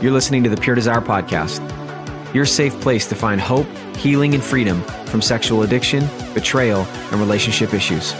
[0.00, 1.58] You're listening to the Pure Desire Podcast,
[2.32, 7.74] your safe place to find hope, healing, and freedom from sexual addiction, betrayal, and relationship
[7.74, 8.12] issues.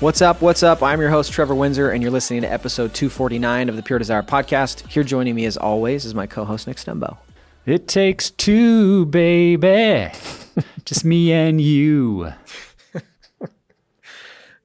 [0.00, 0.42] What's up?
[0.42, 0.82] What's up?
[0.82, 4.24] I'm your host, Trevor Windsor, and you're listening to episode 249 of the Pure Desire
[4.24, 4.88] Podcast.
[4.88, 7.18] Here joining me, as always, is my co host, Nick Stumbo.
[7.64, 10.10] It takes two, baby.
[10.84, 12.32] Just me and you.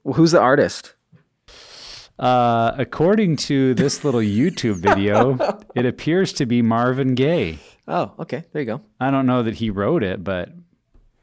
[0.02, 0.94] Well, who's the artist?
[2.20, 5.38] Uh, according to this little YouTube video,
[5.74, 7.58] it appears to be Marvin Gaye.
[7.88, 8.44] Oh, okay.
[8.52, 8.82] There you go.
[9.00, 10.50] I don't know that he wrote it, but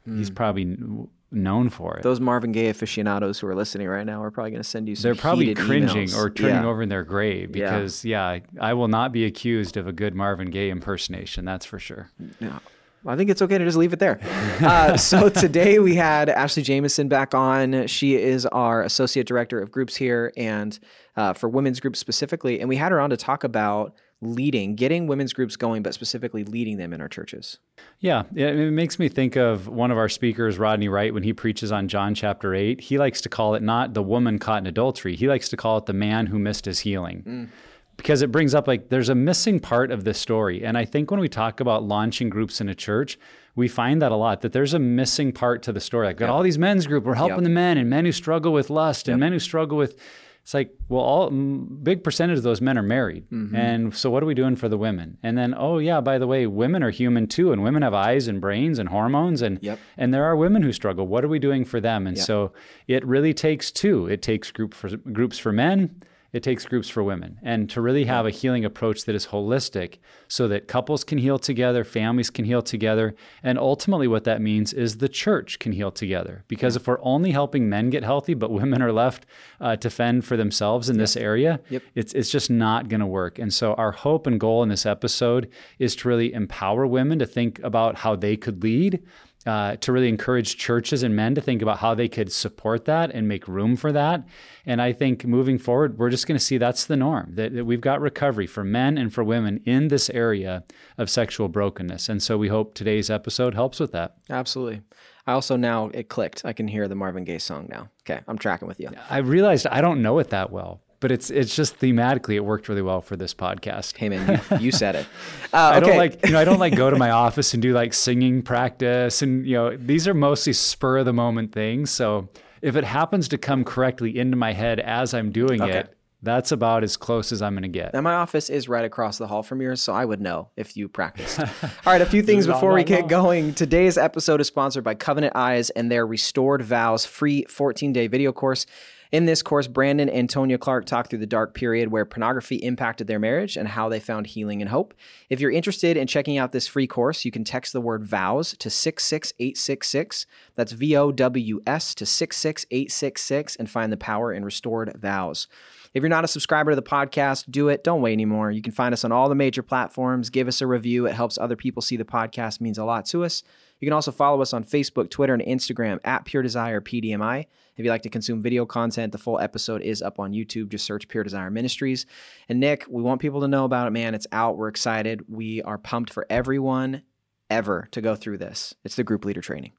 [0.04, 2.02] he's probably n- known for it.
[2.02, 4.96] Those Marvin Gaye aficionados who are listening right now are probably going to send you
[4.96, 6.16] some They're probably cringing emails.
[6.18, 6.66] or turning Yeah.
[6.66, 10.14] over in their grave because, yeah, I, I will not be accused of a good
[10.16, 11.44] Marvin Gaye impersonation.
[11.44, 12.10] That's for sure.
[12.40, 12.58] Yeah.
[13.06, 14.18] I think it's okay to just leave it there.
[14.60, 17.86] Uh, so today we had Ashley Jameson back on.
[17.86, 20.78] She is our associate director of groups here and
[21.16, 22.60] uh, for women's groups specifically.
[22.60, 26.42] And we had her on to talk about leading, getting women's groups going, but specifically
[26.42, 27.58] leading them in our churches.
[28.00, 31.32] Yeah, it, it makes me think of one of our speakers, Rodney Wright, when he
[31.32, 32.80] preaches on John chapter 8.
[32.80, 35.78] He likes to call it not the woman caught in adultery, he likes to call
[35.78, 37.50] it the man who missed his healing.
[37.98, 40.64] Because it brings up like there's a missing part of this story.
[40.64, 43.18] And I think when we talk about launching groups in a church,
[43.54, 46.06] we find that a lot that there's a missing part to the story.
[46.06, 47.44] Like, got all these men's group, we're helping Yep.
[47.44, 49.98] the men and men who struggle with lust and men who struggle with.
[50.44, 53.54] It's like, well, all big percentage of those men are married, mm-hmm.
[53.54, 55.18] and so what are we doing for the women?
[55.22, 58.28] And then, oh yeah, by the way, women are human too, and women have eyes
[58.28, 59.78] and brains and hormones, and Yep.
[59.98, 61.06] and there are women who struggle.
[61.06, 62.06] What are we doing for them?
[62.06, 62.24] And Yep.
[62.24, 62.52] so
[62.86, 64.06] it really takes two.
[64.06, 66.00] It takes group for groups for men.
[66.30, 69.96] It takes groups for women, and to really have a healing approach that is holistic,
[70.28, 74.74] so that couples can heal together, families can heal together, and ultimately, what that means
[74.74, 76.44] is the church can heal together.
[76.46, 79.24] Because if we're only helping men get healthy, but women are left
[79.58, 81.82] uh, to fend for themselves in this area, Yep.
[81.94, 83.38] it's it's just not going to work.
[83.38, 87.26] And so our hope and goal in this episode is to really empower women to
[87.26, 89.02] think about how they could lead,
[89.48, 93.10] uh, to really encourage churches and men to think about how they could support that
[93.12, 94.22] and make room for that.
[94.66, 97.64] And I think moving forward, we're just going to see that's the norm that, that
[97.64, 100.64] we've got recovery for men and for women in this area
[100.98, 102.10] of sexual brokenness.
[102.10, 104.16] And so we hope today's episode helps with that.
[104.28, 104.82] Absolutely.
[105.26, 106.44] I also now, it clicked.
[106.44, 107.88] I can hear the Marvin Gaye song now.
[108.02, 108.20] Okay.
[108.28, 108.90] I'm tracking with you.
[109.08, 110.82] I realized I don't know it that well.
[111.00, 113.96] But it's it's just thematically it worked really well for this podcast.
[113.96, 115.06] Hey, man, you, you said it.
[115.50, 117.72] Uh, I don't like you know I don't like go to my office and do
[117.72, 121.90] like singing practice and you know these are mostly spur of the moment things.
[121.90, 122.28] So
[122.60, 125.78] if it happens to come correctly into my head as I'm doing Okay.
[125.78, 127.94] it, that's about as close as I'm going to get.
[127.94, 130.76] Now, my office is right across the hall from yours, so I would know if
[130.76, 131.38] you practiced.
[131.40, 131.46] All
[131.86, 133.54] right, a few things before we get going.
[133.54, 138.32] Today's episode is sponsored by Covenant Eyes and their Restored Vows free 14 day video
[138.32, 138.66] course.
[139.10, 143.06] In this course, Brandon and Tonya Clark talk through the dark period where pornography impacted
[143.06, 144.92] their marriage and how they found healing and hope.
[145.30, 148.54] If you're interested in checking out this free course, you can text the word vows
[148.58, 150.26] to 66866.
[150.56, 155.48] That's V O W S to 66866 and find the power in restored vows.
[155.94, 157.84] If you're not a subscriber to the podcast, do it.
[157.84, 158.50] Don't wait anymore.
[158.50, 160.30] You can find us on all the major platforms.
[160.30, 161.06] Give us a review.
[161.06, 163.42] It helps other people see the podcast, it means a lot to us.
[163.80, 167.46] You can also follow us on Facebook, Twitter, and Instagram at Pure Desire PDMI.
[167.76, 170.70] If you like to consume video content, the full episode is up on YouTube.
[170.70, 172.06] Just search Pure Desire Ministries.
[172.48, 174.14] And Nick, we want people to know about it, man.
[174.14, 174.56] It's out.
[174.56, 175.22] We're excited.
[175.28, 177.02] We are pumped for everyone
[177.50, 178.74] ever to go through this.
[178.84, 179.72] It's the group leader training.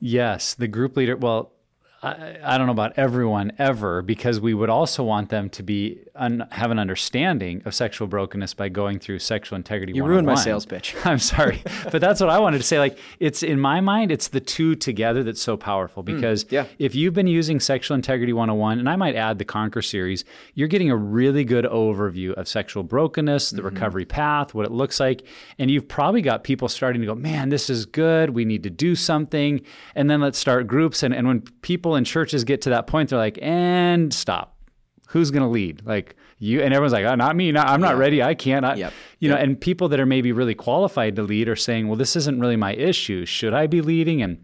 [0.00, 1.16] Yes, the group leader.
[1.16, 1.52] Well,
[2.06, 5.98] I, I, don't know about everyone ever because we would also want them to be
[6.18, 9.92] un, have an understanding of sexual brokenness by going through sexual integrity.
[9.92, 10.94] You ruined my sales pitch.
[11.04, 12.78] I'm sorry, but that's what I wanted to say.
[12.78, 16.52] Like it's in my mind, it's the two together that's so powerful hmm, because mm,
[16.52, 16.66] yeah.
[16.78, 20.24] if you've been using sexual integrity 101, and I might add the Conquer series,
[20.54, 23.66] you're getting a really good overview of sexual brokenness, the mm-hmm.
[23.66, 25.26] recovery path, what it looks like,
[25.58, 28.30] and you've probably got people starting to go, man, this is good.
[28.30, 29.60] We need to do something,
[29.94, 31.02] and then let's start groups.
[31.02, 34.55] And and when people in churches get to that point, they're like, and stop.
[35.06, 35.82] Who's going to lead?
[35.84, 37.52] Like you, and everyone's like, oh, not me.
[37.52, 38.00] Not, I'm not yeah.
[38.00, 38.22] ready.
[38.22, 38.64] I can't.
[38.64, 38.92] I, yep.
[39.20, 39.38] You yep.
[39.38, 42.40] know, and people that are maybe really qualified to lead are saying, well, this isn't
[42.40, 43.24] really my issue.
[43.24, 44.20] Should I be leading?
[44.20, 44.42] And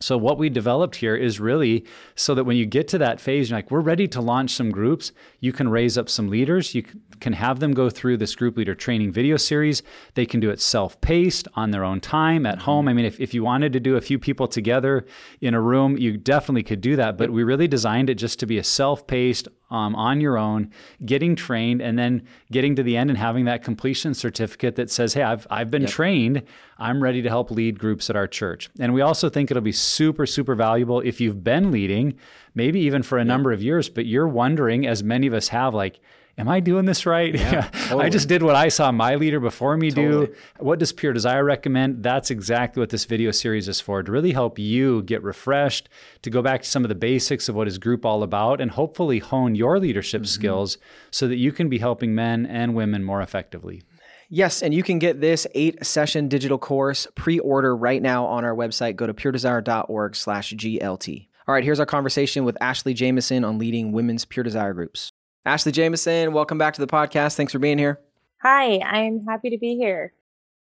[0.00, 1.84] so what we developed here is really
[2.14, 4.70] so that when you get to that phase, you're like, we're ready to launch some
[4.70, 5.10] groups.
[5.40, 6.72] You can raise up some leaders.
[6.72, 6.84] You
[7.18, 9.82] can have them go through this group leader training video series.
[10.14, 12.84] They can do it self-paced on their own time at home.
[12.84, 12.88] Mm-hmm.
[12.88, 15.04] I mean, if, if you wanted to do a few people together
[15.40, 17.18] in a room, you definitely could do that.
[17.18, 20.70] But we really designed it just to be a self-paced um, on your own,
[21.04, 25.14] getting trained, and then getting to the end and having that completion certificate that says,
[25.14, 25.90] "Hey, I've I've been yep.
[25.90, 26.42] trained.
[26.78, 29.72] I'm ready to help lead groups at our church." And we also think it'll be
[29.72, 32.18] super super valuable if you've been leading,
[32.54, 33.28] maybe even for a yep.
[33.28, 36.00] number of years, but you're wondering, as many of us have, like
[36.38, 37.34] am I doing this right?
[37.34, 38.06] Yeah, totally.
[38.06, 40.26] I just did what I saw my leader before me totally.
[40.26, 40.34] do.
[40.58, 42.02] What does Pure Desire recommend?
[42.02, 45.88] That's exactly what this video series is for to really help you get refreshed,
[46.22, 48.70] to go back to some of the basics of what is group all about, and
[48.70, 50.26] hopefully hone your leadership mm-hmm.
[50.26, 50.78] skills
[51.10, 53.82] so that you can be helping men and women more effectively.
[54.30, 58.54] Yes, and you can get this eight session digital course pre-order right now on our
[58.54, 58.94] website.
[58.96, 61.28] Go to puredesire.org slash GLT.
[61.46, 65.12] All right, here's our conversation with Ashley Jameson on leading women's Pure Desire groups.
[65.48, 67.34] Ashley Jameson, welcome back to the podcast.
[67.34, 67.98] Thanks for being here.
[68.42, 70.12] Hi, I'm happy to be here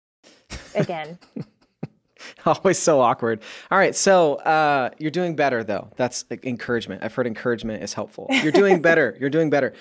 [0.74, 1.16] again.
[2.44, 3.40] Always so awkward.
[3.70, 5.92] All right, so uh, you're doing better though.
[5.94, 7.04] That's encouragement.
[7.04, 8.26] I've heard encouragement is helpful.
[8.30, 9.16] You're doing better.
[9.20, 9.74] you're doing better.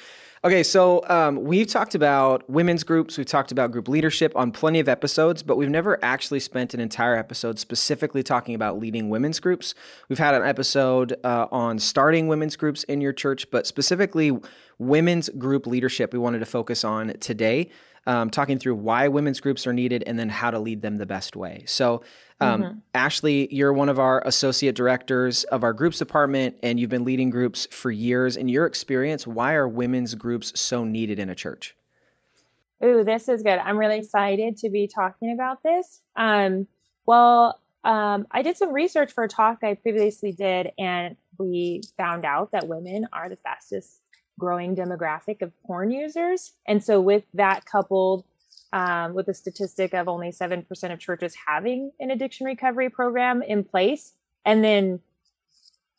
[0.45, 4.81] Okay, so um, we've talked about women's groups, we've talked about group leadership on plenty
[4.81, 9.39] of episodes, but we've never actually spent an entire episode specifically talking about leading women's
[9.39, 9.73] groups.
[10.09, 14.37] We've had an episode uh, on starting women's groups in your church, but specifically
[14.87, 17.69] women's group leadership we wanted to focus on today
[18.05, 21.05] um, talking through why women's groups are needed and then how to lead them the
[21.05, 21.63] best way.
[21.67, 22.03] So,
[22.41, 22.79] um, mm-hmm.
[22.93, 27.29] Ashley, you're one of our associate directors of our groups department, and you've been leading
[27.29, 28.35] groups for years.
[28.35, 31.75] In your experience, why are women's groups so needed in a church?
[32.83, 33.59] Ooh, this is good.
[33.59, 36.01] I'm really excited to be talking about this.
[36.17, 36.67] Um,
[37.05, 42.25] well, um, I did some research for a talk I previously did, and we found
[42.25, 44.02] out that women are the fastest
[44.39, 46.53] growing demographic of porn users.
[46.67, 48.25] And so, with that coupled
[48.73, 53.63] um, with the statistic of only 7% of churches having an addiction recovery program in
[53.63, 54.13] place,
[54.45, 54.99] and then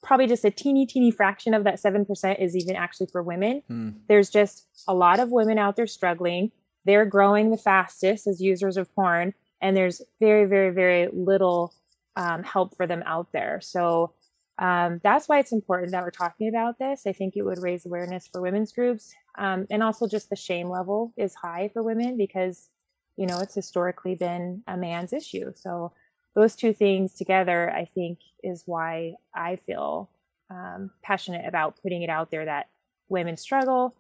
[0.03, 3.63] probably just a teeny, teeny fraction of that 7% is even actually for women.
[3.69, 3.91] Hmm.
[4.09, 6.51] There's just a lot of women out there struggling.
[6.85, 11.73] They're growing the fastest as users of porn, and there's very, very, very little
[12.17, 13.61] um, help for them out there.
[13.63, 14.13] So,
[14.59, 17.07] um, that's why it's important that we're talking about this.
[17.07, 19.15] I think it would raise awareness for women's groups.
[19.37, 22.69] Um, and also, just the shame level is high for women because,
[23.17, 25.53] you know, it's historically been a man's issue.
[25.57, 25.93] So,
[26.35, 30.11] those two things together, I think, is why I feel
[30.51, 32.69] um, passionate about putting it out there that
[33.09, 33.95] women struggle,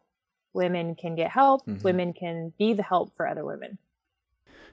[0.52, 1.82] women can get help, mm-hmm.
[1.82, 3.78] women can be the help for other women.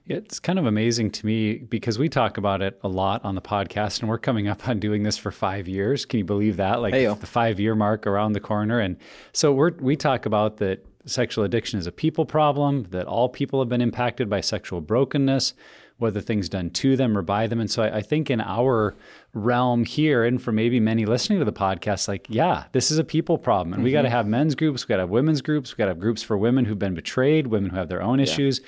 [0.08, 3.42] It's kind of amazing to me because we talk about it a lot on the
[3.42, 6.06] podcast, and we're coming up on doing this for five years.
[6.06, 6.82] Can you believe that?
[6.82, 7.16] Like Hey-o.
[7.16, 8.80] the five year mark around the corner.
[8.80, 8.98] And
[9.32, 13.60] so we're, we talk about that sexual addiction is a people problem, that all people
[13.60, 15.54] have been impacted by sexual brokenness,
[15.98, 17.60] whether things done to them or by them.
[17.60, 18.96] And so I, I think in our
[19.34, 23.04] realm here, and for maybe many listening to the podcast, like, yeah, this is a
[23.04, 23.74] people problem.
[23.74, 23.86] And mm-hmm.
[23.86, 25.92] we got to have men's groups, we got to have women's groups, we got to
[25.92, 28.24] have groups for women who've been betrayed, women who have their own yeah.
[28.24, 28.62] issues.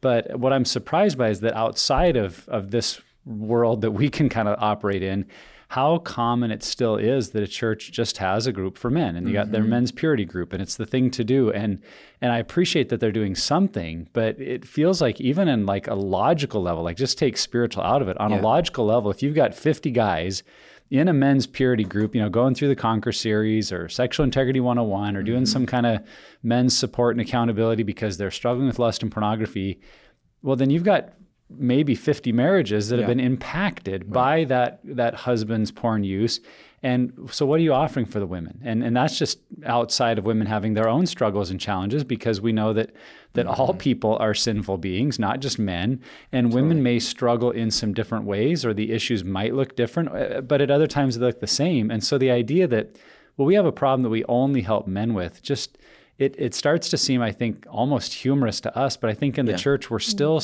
[0.00, 4.28] But what I'm surprised by is that outside of, of this world that we can
[4.28, 5.26] kind of operate in,
[5.68, 9.26] how common it still is that a church just has a group for men and
[9.26, 9.52] you got mm-hmm.
[9.52, 11.82] their men's purity group and it's the thing to do and
[12.22, 15.94] and I appreciate that they're doing something but it feels like even in like a
[15.94, 18.40] logical level like just take spiritual out of it on yeah.
[18.40, 20.42] a logical level if you've got 50 guys
[20.90, 24.60] in a men's purity group, you know, going through the Conquer series or Sexual Integrity
[24.60, 25.44] 101 or doing mm-hmm.
[25.44, 26.00] some kind of
[26.42, 29.80] men's support and accountability because they're struggling with lust and pornography,
[30.42, 31.12] well, then you've got
[31.50, 33.02] maybe 50 marriages that yeah.
[33.02, 34.12] have been impacted right.
[34.12, 36.40] by that that husband's porn use
[36.82, 40.24] and so what are you offering for the women and and that's just outside of
[40.24, 42.90] women having their own struggles and challenges because we know that
[43.34, 43.60] that mm-hmm.
[43.60, 46.00] all people are sinful beings not just men
[46.32, 46.62] and totally.
[46.62, 50.60] women may struggle in some different ways or the issues might look different uh, but
[50.60, 52.96] at other times they look the same and so the idea that
[53.36, 55.78] well we have a problem that we only help men with just
[56.18, 59.46] it, it starts to seem, I think, almost humorous to us, but I think in
[59.46, 59.58] the yeah.
[59.58, 60.42] church we're still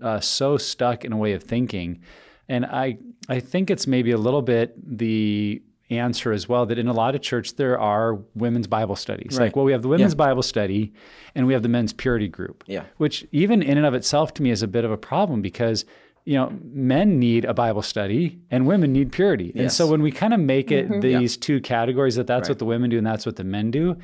[0.00, 2.00] uh, so stuck in a way of thinking.
[2.48, 6.88] And I, I think it's maybe a little bit the answer as well that in
[6.88, 9.36] a lot of church there are women's Bible studies.
[9.38, 9.46] Right.
[9.46, 10.18] Like, well, we have the women's yeah.
[10.18, 10.92] Bible study
[11.34, 12.64] and we have the men's purity group.
[12.66, 12.84] Yeah.
[12.96, 15.84] Which even in and of itself to me is a bit of a problem because
[16.26, 19.52] you know, men need a Bible study and women need purity.
[19.54, 19.62] Yes.
[19.62, 21.00] And so when we kind of make it mm-hmm.
[21.00, 21.40] these yeah.
[21.40, 22.50] two categories that that's right.
[22.50, 23.96] what the women do and that's what the men do,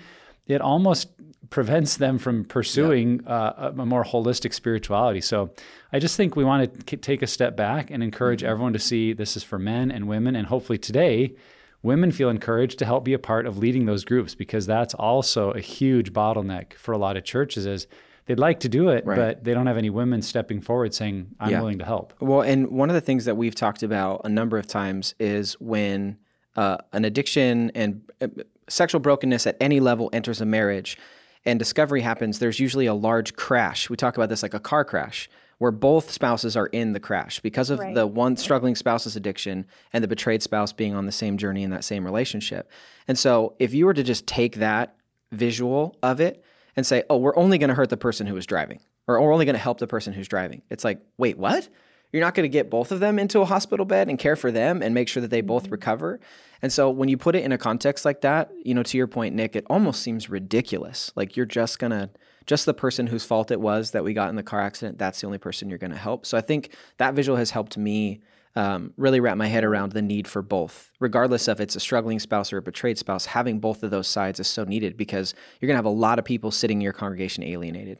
[0.46, 1.08] it almost
[1.50, 3.32] prevents them from pursuing yeah.
[3.32, 5.20] uh, a more holistic spirituality.
[5.20, 5.50] So
[5.92, 8.50] I just think we want to take a step back and encourage mm-hmm.
[8.50, 10.36] everyone to see this is for men and women.
[10.36, 11.34] And hopefully today,
[11.82, 15.50] women feel encouraged to help be a part of leading those groups because that's also
[15.50, 17.86] a huge bottleneck for a lot of churches is
[18.26, 19.16] they'd like to do it, right.
[19.16, 21.60] but they don't have any women stepping forward saying, I'm yeah.
[21.60, 22.14] willing to help.
[22.20, 25.54] Well, and one of the things that we've talked about a number of times is
[25.60, 26.18] when
[26.56, 28.28] uh, an addiction and uh,
[28.68, 30.96] sexual brokenness at any level enters a marriage
[31.44, 33.90] and discovery happens, there's usually a large crash.
[33.90, 35.28] We talk about this like a car crash
[35.62, 37.94] where both spouses are in the crash because of right.
[37.94, 41.70] the one struggling spouse's addiction and the betrayed spouse being on the same journey in
[41.70, 42.68] that same relationship.
[43.06, 44.96] And so, if you were to just take that
[45.30, 46.42] visual of it
[46.74, 49.32] and say, oh, we're only going to hurt the person who is driving, or we're
[49.32, 51.68] only going to help the person who's driving, it's like, wait, what?
[52.10, 54.50] You're not going to get both of them into a hospital bed and care for
[54.50, 55.74] them and make sure that they both mm-hmm.
[55.74, 56.18] recover.
[56.60, 59.06] And so when you put it in a context like that, you know, to your
[59.06, 61.12] point, Nick, it almost seems ridiculous.
[61.14, 62.10] Like you're just going to
[62.46, 65.20] just the person whose fault it was that we got in the car accident, that's
[65.20, 66.26] the only person you're going to help.
[66.26, 68.20] So I think that visual has helped me
[68.54, 72.18] um, really wrap my head around the need for both, regardless of it's a struggling
[72.18, 73.26] spouse or a betrayed spouse.
[73.26, 76.18] Having both of those sides is so needed because you're going to have a lot
[76.18, 77.98] of people sitting in your congregation alienated.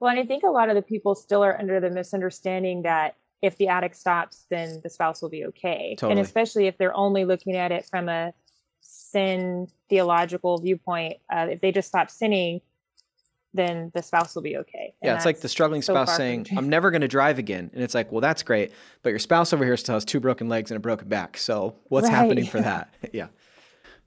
[0.00, 3.16] Well, and I think a lot of the people still are under the misunderstanding that
[3.42, 5.96] if the addict stops, then the spouse will be okay.
[5.98, 6.12] Totally.
[6.12, 8.32] And especially if they're only looking at it from a
[8.80, 12.60] sin theological viewpoint, uh, if they just stop sinning,
[13.54, 14.94] then the spouse will be okay.
[15.02, 17.70] And yeah, it's like the struggling spouse so saying, "I'm never going to drive again,"
[17.72, 20.48] and it's like, "Well, that's great, but your spouse over here still has two broken
[20.48, 21.36] legs and a broken back.
[21.36, 22.14] So what's right.
[22.14, 23.28] happening for that?" yeah.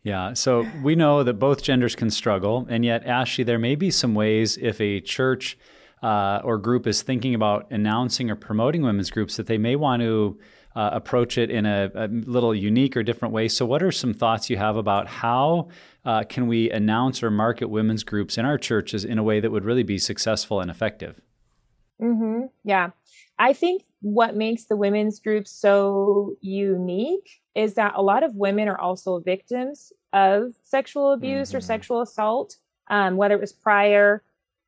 [0.03, 3.89] Yeah, so we know that both genders can struggle, and yet, Ashley, there may be
[3.89, 5.57] some ways if a church
[6.03, 10.03] uh, or group is thinking about announcing or promoting women's groups that they may want
[10.03, 10.37] to
[10.75, 13.47] uh, approach it in a, a, little unique or different way.
[13.47, 15.69] So, what are some thoughts you have about how
[16.03, 19.51] uh, can we announce or market women's groups in our churches in a way that
[19.51, 21.21] would really be successful and effective?
[22.01, 22.47] Mm-hmm.
[22.63, 22.89] Yeah,
[23.39, 28.67] I think what makes the women's groups so unique is that a lot of women
[28.67, 31.57] are also victims of sexual abuse mm-hmm.
[31.57, 32.57] or sexual assault,
[32.89, 34.21] um, whether it was prior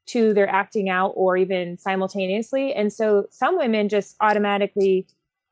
[0.08, 2.74] to their acting out or even simultaneously.
[2.74, 5.06] And so some women just automatically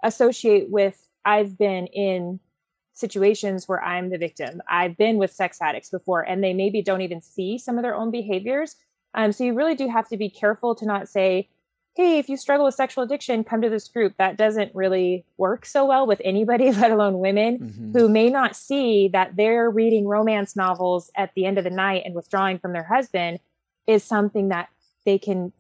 [0.06, 2.40] associate with, I've been in
[2.94, 4.62] situations where I'm the victim.
[4.70, 7.96] I've been with sex addicts before, and they maybe don't even see some of their
[7.96, 8.76] own behaviors.
[9.14, 11.50] Um, so you really do have to be careful to not say,
[11.96, 14.14] hey, if you struggle with sexual addiction, come to this group.
[14.18, 17.98] That doesn't really work so well with anybody, let alone women mm-hmm.
[17.98, 22.04] who may not see that they're reading romance novels at the end of the night
[22.06, 23.40] and withdrawing from their husband
[23.88, 24.70] is something that
[25.06, 25.52] they can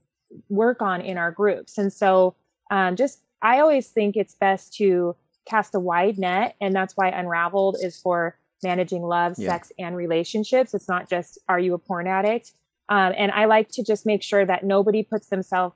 [0.49, 1.77] work on in our groups.
[1.77, 2.35] And so,
[2.71, 5.15] um, just I always think it's best to
[5.47, 9.49] cast a wide net, and that's why Unraveled is for managing love, yeah.
[9.49, 10.73] sex, and relationships.
[10.73, 12.53] It's not just are you a porn addict.
[12.89, 15.75] Um, and I like to just make sure that nobody puts themselves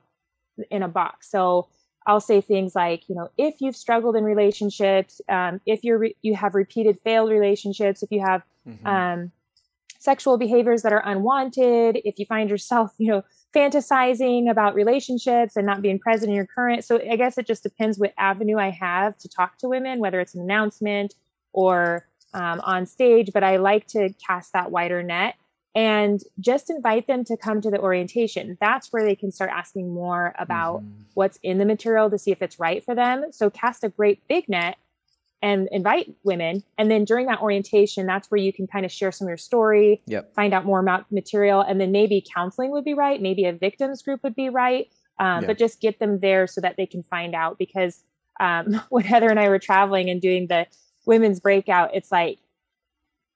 [0.68, 1.30] in a box.
[1.30, 1.68] So
[2.08, 6.16] I'll say things like, you know, if you've struggled in relationships, um, if you're re-
[6.22, 8.84] you have repeated failed relationships, if you have mm-hmm.
[8.84, 9.32] um,
[10.00, 15.66] sexual behaviors that are unwanted, if you find yourself, you know, fantasizing about relationships and
[15.66, 16.84] not being present in your current.
[16.84, 20.20] So I guess it just depends what avenue I have to talk to women, whether
[20.20, 21.14] it's an announcement
[21.52, 23.30] or um, on stage.
[23.32, 25.34] But I like to cast that wider net
[25.74, 28.56] and just invite them to come to the orientation.
[28.60, 31.02] That's where they can start asking more about mm-hmm.
[31.14, 33.26] what's in the material to see if it's right for them.
[33.32, 34.76] So cast a great big net
[35.42, 36.62] and invite women.
[36.76, 39.36] And then during that orientation, that's where you can kind of share some of your
[39.36, 40.34] story, yep.
[40.34, 41.60] find out more about material.
[41.60, 43.20] And then maybe counseling would be right.
[43.20, 44.88] Maybe a victims group would be right.
[45.18, 47.58] Um, But just get them there so that they can find out.
[47.58, 48.02] Because
[48.38, 50.66] um, when Heather and I were traveling and doing the
[51.06, 52.38] women's breakout, it's like,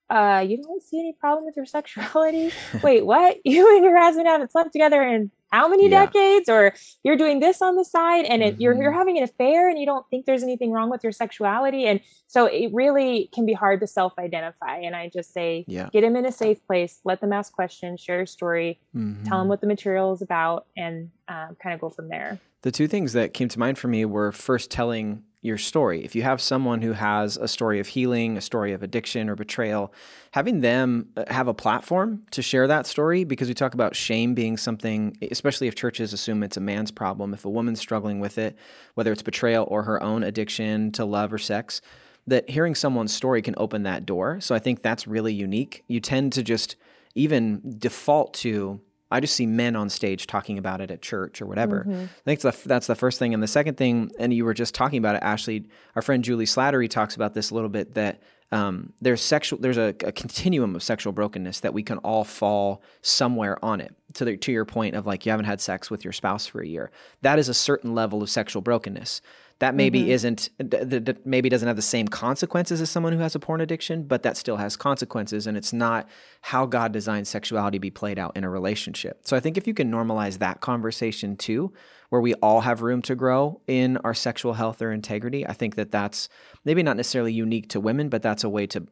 [0.09, 2.51] uh, you don't see any problem with your sexuality?
[2.83, 3.37] Wait, what?
[3.45, 6.05] You and your husband haven't slept together in how many yeah.
[6.05, 6.49] decades?
[6.49, 8.61] Or you're doing this on the side and it, mm-hmm.
[8.61, 8.97] you're you're mm-hmm.
[8.97, 11.85] having an affair and you don't think there's anything wrong with your sexuality.
[11.85, 14.77] And so it really can be hard to self-identify.
[14.79, 15.89] And I just say, yeah.
[15.93, 19.23] get them in a safe place, let them ask questions, share your story, mm-hmm.
[19.23, 22.39] tell them what the material is about, and um, kind of go from there.
[22.63, 26.03] The two things that came to mind for me were first telling your story.
[26.03, 29.35] If you have someone who has a story of healing, a story of addiction or
[29.35, 29.93] betrayal,
[30.31, 34.33] having them uh, have a platform to share that story because we talk about shame
[34.33, 37.33] being something, especially if churches assume it's a man's problem.
[37.33, 38.57] If a woman's struggling with it,
[38.95, 41.79] whether it's betrayal or her own addiction to love or sex,
[42.27, 44.41] that hearing someone's story can open that door.
[44.41, 45.83] So I think that's really unique.
[45.87, 46.75] You tend to just
[47.13, 48.81] even default to
[49.11, 51.81] I just see men on stage talking about it at church or whatever.
[51.81, 52.03] Mm-hmm.
[52.03, 53.33] I think that's the, that's the first thing.
[53.33, 56.45] And the second thing, and you were just talking about it, Ashley, our friend Juli
[56.45, 58.21] Slattery talks about this a little bit that
[58.51, 62.83] um, there's sexual, there's a, a, continuum of sexual brokenness that we can all fall
[63.01, 63.95] somewhere on it.
[64.13, 66.61] To the, to your point of like you haven't had sex with your spouse for
[66.61, 66.89] a year,
[67.21, 69.21] that is a certain level of sexual brokenness
[69.59, 70.11] that maybe mm-hmm.
[70.11, 74.03] isn't that maybe doesn't have the same consequences as someone who has a porn addiction
[74.03, 76.07] but that still has consequences and it's not
[76.41, 79.67] how god designed sexuality to be played out in a relationship so i think if
[79.67, 81.71] you can normalize that conversation too
[82.09, 85.75] where we all have room to grow in our sexual health or integrity i think
[85.75, 86.27] that that's
[86.63, 88.85] maybe not necessarily unique to women but that's a way to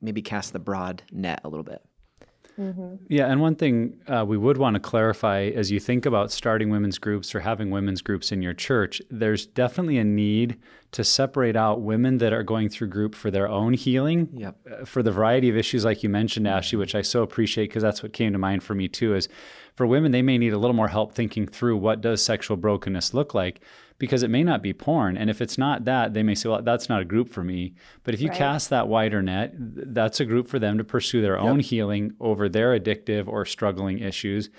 [0.00, 1.82] maybe cast the broad net a little bit
[2.58, 2.96] Mm-hmm.
[3.08, 6.70] Yeah, and one thing uh, we would want to clarify as you think about starting
[6.70, 10.58] women's groups or having women's groups in your church, there's definitely a need
[10.92, 14.56] to separate out women that are going through group for their own healing, yep.
[14.70, 17.82] Uh, for the variety of issues like you mentioned, Ashley, which I so appreciate because
[17.82, 19.14] that's what came to mind for me too.
[19.16, 19.28] Is
[19.74, 23.12] for women, they may need a little more help thinking through what does sexual brokenness
[23.12, 23.60] look like
[24.04, 25.16] because it may not be porn.
[25.16, 27.74] And if it's not that, they may say, well, that's not a group for me.
[28.02, 28.36] But if you right.
[28.38, 31.44] cast that wider net, that's a group for them to pursue their yep.
[31.44, 34.50] own healing over their addictive or struggling issues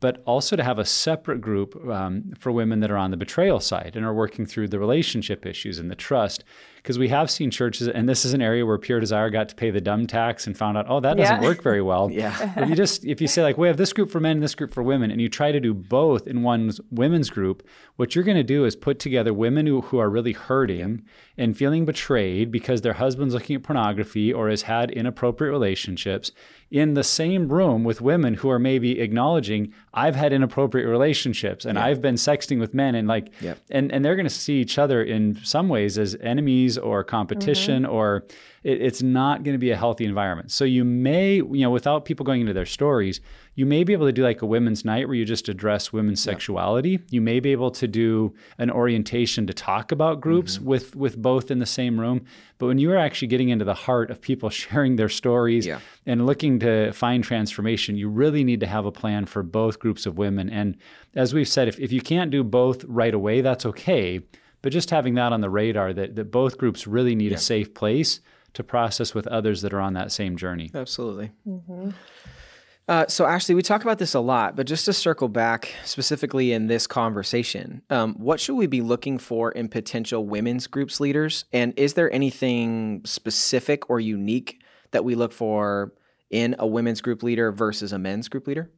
[0.00, 3.58] but also to have a separate group um, for women that are on the betrayal
[3.58, 6.44] side and are working through the relationship issues and the trust
[6.84, 9.54] because we have seen churches, and this is an area where Pure Desire got to
[9.54, 11.48] pay the dumb tax and found out, oh, that doesn't yeah.
[11.48, 12.10] work very well.
[12.12, 12.52] yeah.
[12.60, 14.54] If you just if you say like we have this group for men and this
[14.54, 18.22] group for women, and you try to do both in one women's group, what you're
[18.22, 21.02] going to do is put together women who, who are really hurting
[21.38, 26.32] and feeling betrayed because their husband's looking at pornography or has had inappropriate relationships
[26.70, 31.78] in the same room with women who are maybe acknowledging I've had inappropriate relationships and
[31.78, 31.84] yeah.
[31.84, 33.54] I've been sexting with men and like yeah.
[33.70, 37.82] and and they're going to see each other in some ways as enemies or competition
[37.82, 37.92] mm-hmm.
[37.92, 38.24] or
[38.64, 40.50] it, it's not going to be a healthy environment.
[40.50, 43.20] So you may, you know, without people going into their stories,
[43.54, 46.24] you may be able to do like a women's night where you just address women's
[46.24, 46.32] yeah.
[46.32, 46.98] sexuality.
[47.10, 50.66] You may be able to do an orientation to talk about groups mm-hmm.
[50.66, 52.24] with with both in the same room.
[52.58, 55.80] But when you are actually getting into the heart of people sharing their stories yeah.
[56.06, 60.06] and looking to find transformation, you really need to have a plan for both groups
[60.06, 60.50] of women.
[60.50, 60.76] And
[61.14, 64.20] as we've said, if, if you can't do both right away, that's okay.
[64.64, 67.36] But just having that on the radar that, that both groups really need yeah.
[67.36, 68.20] a safe place
[68.54, 70.70] to process with others that are on that same journey.
[70.74, 71.32] Absolutely.
[71.46, 71.90] Mm-hmm.
[72.88, 76.54] Uh, so, Ashley, we talk about this a lot, but just to circle back specifically
[76.54, 81.44] in this conversation, um, what should we be looking for in potential women's groups leaders?
[81.52, 85.92] And is there anything specific or unique that we look for
[86.30, 88.70] in a women's group leader versus a men's group leader?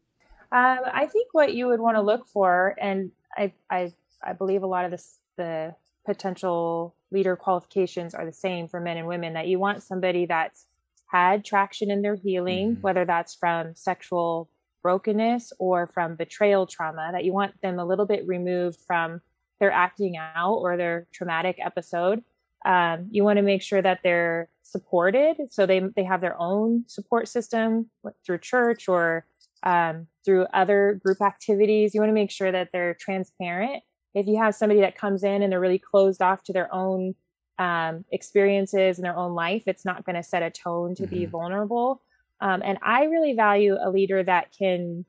[0.50, 4.64] Um, I think what you would want to look for, and I, I, I believe
[4.64, 9.34] a lot of this, the potential leader qualifications are the same for men and women,
[9.34, 10.66] that you want somebody that's
[11.06, 12.80] had traction in their healing, mm-hmm.
[12.80, 14.48] whether that's from sexual
[14.82, 19.20] brokenness or from betrayal trauma, that you want them a little bit removed from
[19.58, 22.22] their acting out or their traumatic episode.
[22.64, 26.84] Um, you want to make sure that they're supported, so they they have their own
[26.88, 27.90] support system
[28.24, 29.26] through church or
[29.62, 31.94] um, through other group activities.
[31.94, 33.82] You want to make sure that they're transparent.
[34.16, 37.14] If you have somebody that comes in and they're really closed off to their own
[37.58, 41.14] um, experiences in their own life, it's not going to set a tone to mm-hmm.
[41.14, 42.02] be vulnerable.
[42.40, 45.04] Um, and I really value a leader that can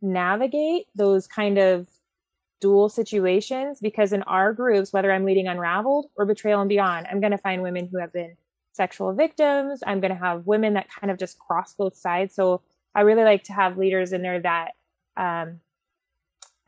[0.00, 1.88] navigate those kind of
[2.60, 7.20] dual situations because in our groups, whether I'm leading Unraveled or Betrayal and Beyond, I'm
[7.20, 8.36] going to find women who have been
[8.72, 9.82] sexual victims.
[9.86, 12.34] I'm going to have women that kind of just cross both sides.
[12.34, 12.62] So
[12.94, 14.72] I really like to have leaders in there that
[15.16, 15.60] um,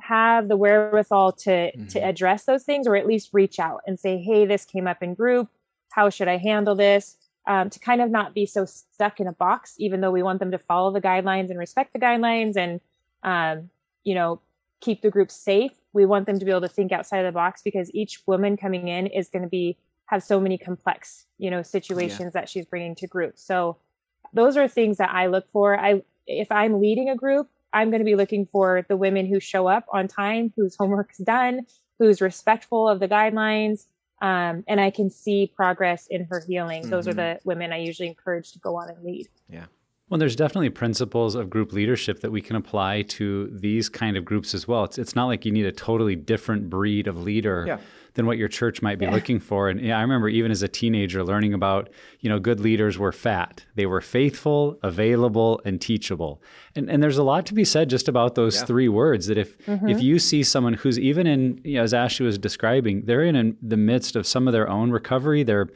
[0.00, 1.86] have the wherewithal to mm-hmm.
[1.86, 5.02] to address those things or at least reach out and say hey this came up
[5.02, 5.48] in group.
[5.90, 7.16] How should i handle this?
[7.46, 10.38] Um, to kind of not be so stuck in a box even though we want
[10.38, 12.80] them to follow the guidelines and respect the guidelines and
[13.22, 13.70] um,
[14.02, 14.40] you know
[14.80, 15.72] keep the group safe.
[15.92, 18.56] We want them to be able to think outside of the box because each woman
[18.56, 22.40] coming in is going to be have so many complex you know situations yeah.
[22.40, 23.78] that she's bringing to groups so
[24.34, 25.78] those are things that i look for.
[25.78, 29.38] I if i'm leading a group i'm going to be looking for the women who
[29.40, 31.60] show up on time whose homework's done
[31.98, 33.86] who's respectful of the guidelines
[34.22, 36.90] um, and i can see progress in her healing mm-hmm.
[36.90, 37.34] those are mm-hmm.
[37.34, 39.66] the women i usually encourage to go on and lead yeah
[40.10, 44.24] well, there's definitely principles of group leadership that we can apply to these kind of
[44.24, 44.84] groups as well.
[44.84, 47.78] It's, it's not like you need a totally different breed of leader yeah.
[48.12, 49.12] than what your church might be yeah.
[49.12, 49.70] looking for.
[49.70, 51.88] And yeah, I remember even as a teenager learning about,
[52.20, 53.64] you know, good leaders were fat.
[53.76, 56.42] They were faithful, available, and teachable.
[56.76, 58.66] And, and there's a lot to be said just about those yeah.
[58.66, 59.88] three words that if mm-hmm.
[59.88, 63.36] if you see someone who's even in, you know, as Ashley was describing, they're in,
[63.36, 65.70] in the midst of some of their own recovery, they're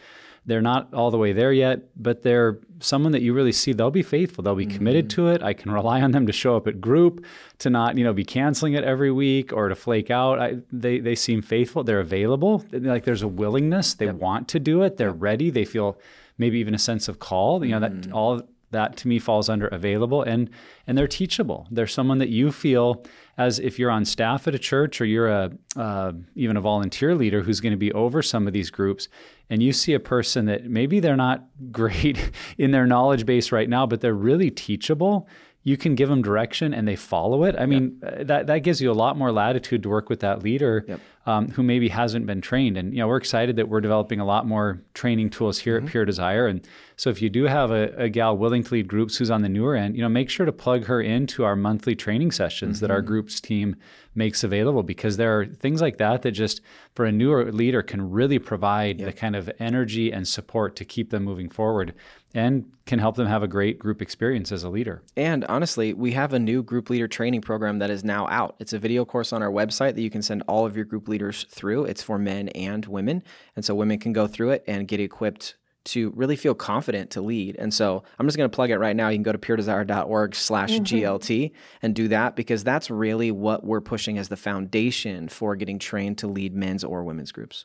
[0.49, 3.91] they're not all the way there yet, but they're someone that you really see they'll
[3.91, 4.43] be faithful.
[4.43, 4.77] They'll be mm-hmm.
[4.79, 5.43] committed to it.
[5.43, 7.23] I can rely on them to show up at group,
[7.59, 10.41] to not, you know, be canceling it every week or to flake out.
[10.41, 11.85] I, they they seem faithful.
[11.85, 12.65] They're available.
[12.73, 13.93] Like there's a willingness.
[13.93, 14.15] They yep.
[14.15, 14.97] want to do it.
[14.97, 15.51] They're ready.
[15.51, 15.99] They feel
[16.39, 17.63] maybe even a sense of call.
[17.63, 18.15] You know, that mm-hmm.
[18.15, 20.51] all that to me falls under available and
[20.87, 23.03] and they're teachable they're someone that you feel
[23.39, 27.15] as if you're on staff at a church or you're a uh, even a volunteer
[27.15, 29.09] leader who's going to be over some of these groups
[29.51, 33.69] and you see a person that maybe they're not great in their knowledge base right
[33.69, 35.29] now but they're really teachable
[35.69, 37.55] you can give them direction and they follow it.
[37.59, 40.43] I mean, uh, that that gives you a lot more latitude to work with that
[40.43, 41.01] leader yep.
[41.29, 42.79] Um, who maybe hasn't been trained.
[42.79, 45.87] And you know, we're excited that we're developing a lot more training tools here mm-hmm.
[45.87, 46.47] at Pure Desire.
[46.47, 49.43] And so, if you do have a, a, gal willing to lead groups who's on
[49.43, 52.77] the newer end, you know, make sure to plug her into our monthly training sessions
[52.79, 52.87] mm-hmm.
[52.87, 53.09] that our mm-hmm.
[53.09, 53.77] groups team
[54.15, 56.63] makes available because there are things like that that just
[56.95, 59.07] for a newer leader can really provide yep.
[59.07, 61.95] the kind of energy and support to keep them moving forward
[62.35, 65.03] and can help them have a great group experience as a leader.
[65.17, 68.57] And honestly, we have a new group leader training program that is now out.
[68.59, 71.09] It's a video course on our website that you can send all of your group
[71.09, 71.18] leaders
[71.51, 71.85] through.
[71.85, 73.23] It's for men and women.
[73.57, 75.57] And so women can go through it and get equipped
[75.89, 77.57] to really feel confident to lead.
[77.59, 79.09] And so I'm just going to plug it right now.
[79.09, 81.57] You can go to puredesire.org slash GLT mm-hmm.
[81.83, 86.19] and do that because that's really what we're pushing as the foundation for getting trained
[86.19, 87.65] to lead men's or women's groups.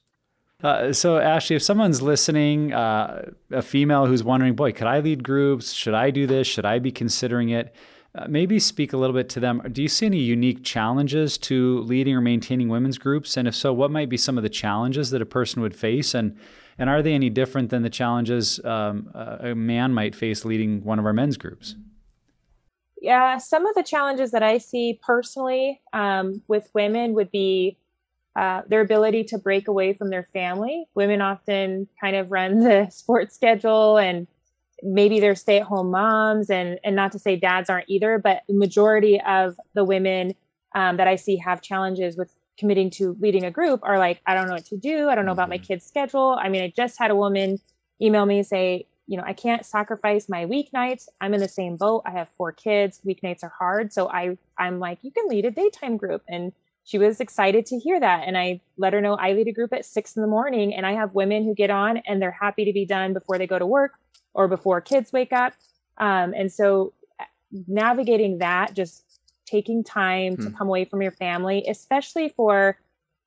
[0.64, 5.22] Uh, so, Ashley, if someone's listening, uh, a female who's wondering, boy, could I lead
[5.22, 5.74] groups?
[5.74, 6.48] Should I do this?
[6.48, 7.76] Should I be considering it?
[8.16, 9.60] Uh, maybe speak a little bit to them.
[9.72, 13.38] Do you see any unique challenges to leading or maintaining women's groups?
[13.38, 16.14] And if so, what might be some of the challenges that a person would face?
[16.14, 16.38] And
[16.78, 21.00] and are they any different than the challenges um, a man might face leading one
[21.00, 21.76] of our men's groups?
[23.02, 27.78] Yeah, some of the challenges that I see personally um, with women would be
[28.36, 30.86] uh, their ability to break away from their family.
[30.96, 34.28] Women often kind of run the sports schedule and
[34.84, 39.20] maybe they're stay-at-home moms and and not to say dads aren't either but the majority
[39.22, 40.34] of the women
[40.76, 44.34] um, that i see have challenges with committing to leading a group are like i
[44.34, 45.10] don't know what to do.
[45.10, 45.66] I don't know about my mm-hmm.
[45.66, 46.38] kids schedule.
[46.42, 47.60] I mean i just had a woman
[48.02, 51.08] email me say you know i can't sacrifice my weeknights.
[51.22, 52.04] I'm in the same boat.
[52.06, 53.02] I have four kids.
[53.06, 53.94] Weeknights are hard.
[53.94, 56.22] So i i'm like you can lead a daytime group.
[56.28, 56.52] And
[56.86, 58.28] she was excited to hear that.
[58.28, 60.86] And I let her know I lead a group at six in the morning and
[60.86, 63.58] I have women who get on and they're happy to be done before they go
[63.58, 63.94] to work
[64.34, 65.54] or before kids wake up.
[65.98, 67.26] Um, and so uh,
[67.68, 69.04] navigating that, just
[69.46, 70.46] taking time hmm.
[70.46, 72.78] to come away from your family, especially for,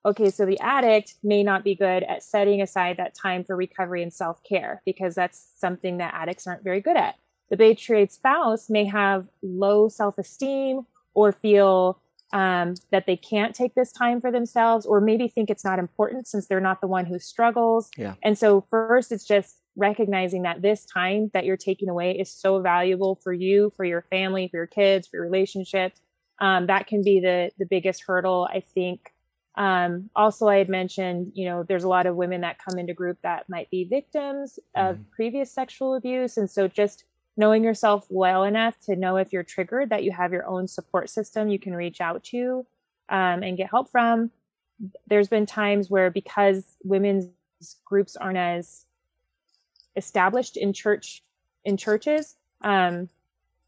[0.05, 4.03] okay, so the addict may not be good at setting aside that time for recovery
[4.03, 7.15] and self care because that's something that addicts aren't very good at.
[7.49, 11.99] The betrayed spouse may have low self esteem or feel
[12.33, 16.27] um, that they can't take this time for themselves or maybe think it's not important
[16.27, 17.89] since they're not the one who struggles.
[17.97, 18.15] Yeah.
[18.21, 22.59] And so first it's just recognizing that this time that you're taking away is so
[22.61, 26.01] valuable for you, for your family, for your kids, for your relationships.
[26.39, 29.13] Um, that can be the the biggest hurdle, I think.
[29.55, 32.93] Um, also, I had mentioned, you know, there's a lot of women that come into
[32.93, 37.05] group that might be victims of mm previous sexual abuse, and so just
[37.37, 41.09] knowing yourself well enough to know if you're triggered that you have your own support
[41.09, 42.65] system you can reach out to
[43.09, 44.31] um, and get help from
[45.07, 47.29] there's been times where because women's
[47.85, 48.85] groups aren't as
[49.97, 51.23] established in church
[51.65, 53.09] in churches um,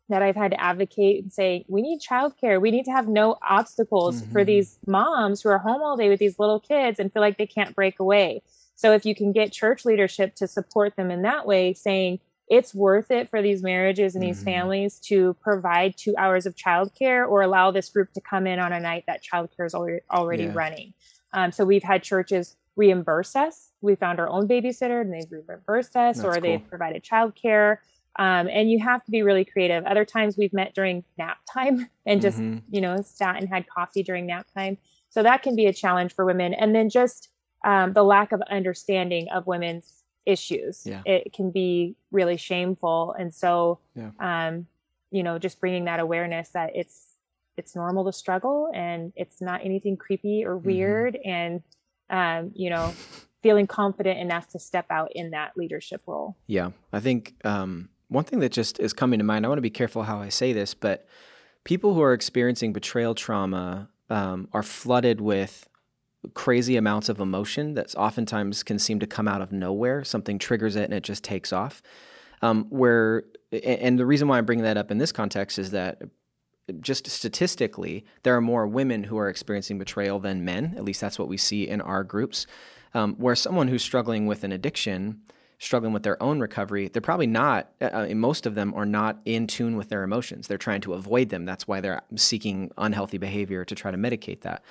[0.08, 2.62] that I've had to advocate and say we need childcare.
[2.62, 4.32] We need to have no obstacles mm-hmm.
[4.32, 7.38] for these moms who are home all day with these little kids and feel like
[7.38, 8.42] they can't break away.
[8.76, 12.74] So if you can get church leadership to support them in that way, saying it's
[12.74, 14.46] worth it for these marriages and these mm-hmm.
[14.46, 18.74] families to provide two hours of childcare or allow this group to come in on
[18.74, 20.54] a night that childcare is already, already yeah.
[20.54, 20.94] running.
[21.34, 23.69] Um, so we've had churches reimburse us.
[23.82, 26.42] We found our own babysitter and they've reimbursed us, That's or cool.
[26.42, 27.78] they've provided childcare.
[28.18, 29.86] Um, and you have to be really creative.
[29.86, 32.60] Other times we've met during nap time and just, mm-hmm.
[32.74, 34.78] you know, sat and had coffee during nap time.
[35.10, 36.54] So that can be a challenge for women.
[36.54, 37.30] And then just
[37.64, 40.84] um, the lack of understanding of women's issues.
[40.86, 41.02] Yeah.
[41.06, 44.12] It can be really shameful, and so Yeah.
[44.20, 44.68] um,
[45.12, 47.16] you know, just bringing that awareness that it's
[47.58, 50.66] it's normal to struggle and it's not anything creepy or Mm-hmm.
[50.68, 51.64] weird, and
[52.10, 52.94] um, you know,
[53.42, 56.36] feeling confident enough to step out in that leadership role.
[56.48, 59.46] Yeah, I think um, one thing that just is coming to mind.
[59.46, 61.08] I want to be careful how I say this, but
[61.64, 65.68] people who are experiencing betrayal trauma um, are flooded with
[66.34, 70.04] crazy amounts of emotion that oftentimes can seem to come out of nowhere.
[70.04, 71.82] Something triggers it and it just takes off.
[72.42, 76.02] Um, where and the reason why I'm bringing that up in this context is that
[76.82, 80.76] just statistically, there are more women who are experiencing betrayal than men.
[80.78, 82.46] At least that's what we see in our groups.
[82.94, 85.22] Um, where someone who's struggling with an addiction,
[85.60, 89.20] struggling with their own recovery, they're probably not, uh, uh, most of them are not
[89.26, 90.48] in tune with their emotions.
[90.48, 91.46] They're trying to avoid them.
[91.46, 94.64] That's why they're seeking unhealthy behavior to try to medicate that.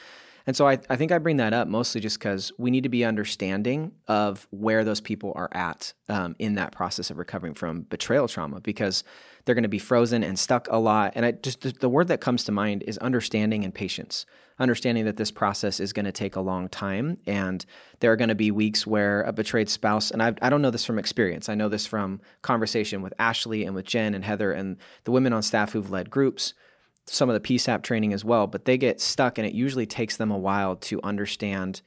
[0.48, 2.88] And so I, I think I bring that up mostly just because we need to
[2.88, 7.82] be understanding of where those people are at um, in that process of recovering from
[7.82, 9.04] betrayal trauma because
[9.44, 11.12] they're going to be frozen and stuck a lot.
[11.14, 14.24] And I just the, the word that comes to mind is understanding and patience.
[14.58, 17.64] Understanding that this process is going to take a long time, and
[18.00, 20.70] there are going to be weeks where a betrayed spouse, and I, I don't know
[20.70, 21.48] this from experience.
[21.48, 25.32] I know this from conversation with Ashley and with Jen and Heather and the women
[25.32, 26.54] on staff who've led groups
[27.08, 30.16] some of the PSAP training as well, but they get stuck and it usually takes
[30.16, 31.82] them a while to understand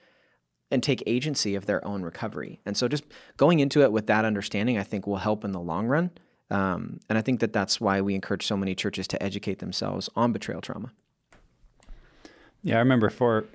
[0.72, 2.62] and take agency of their own recovery.
[2.66, 3.04] And so just
[3.38, 6.12] going into it with that understanding, I think will help in the long run.
[6.50, 10.10] Um, and I think that that's why we encourage so many churches to educate themselves
[10.16, 10.92] on betrayal trauma.
[12.64, 13.46] Yeah, I remember for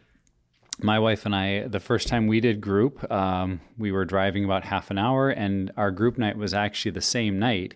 [0.83, 4.65] my wife and I, the first time we did group, um, we were driving about
[4.65, 7.75] half an hour, and our group night was actually the same night,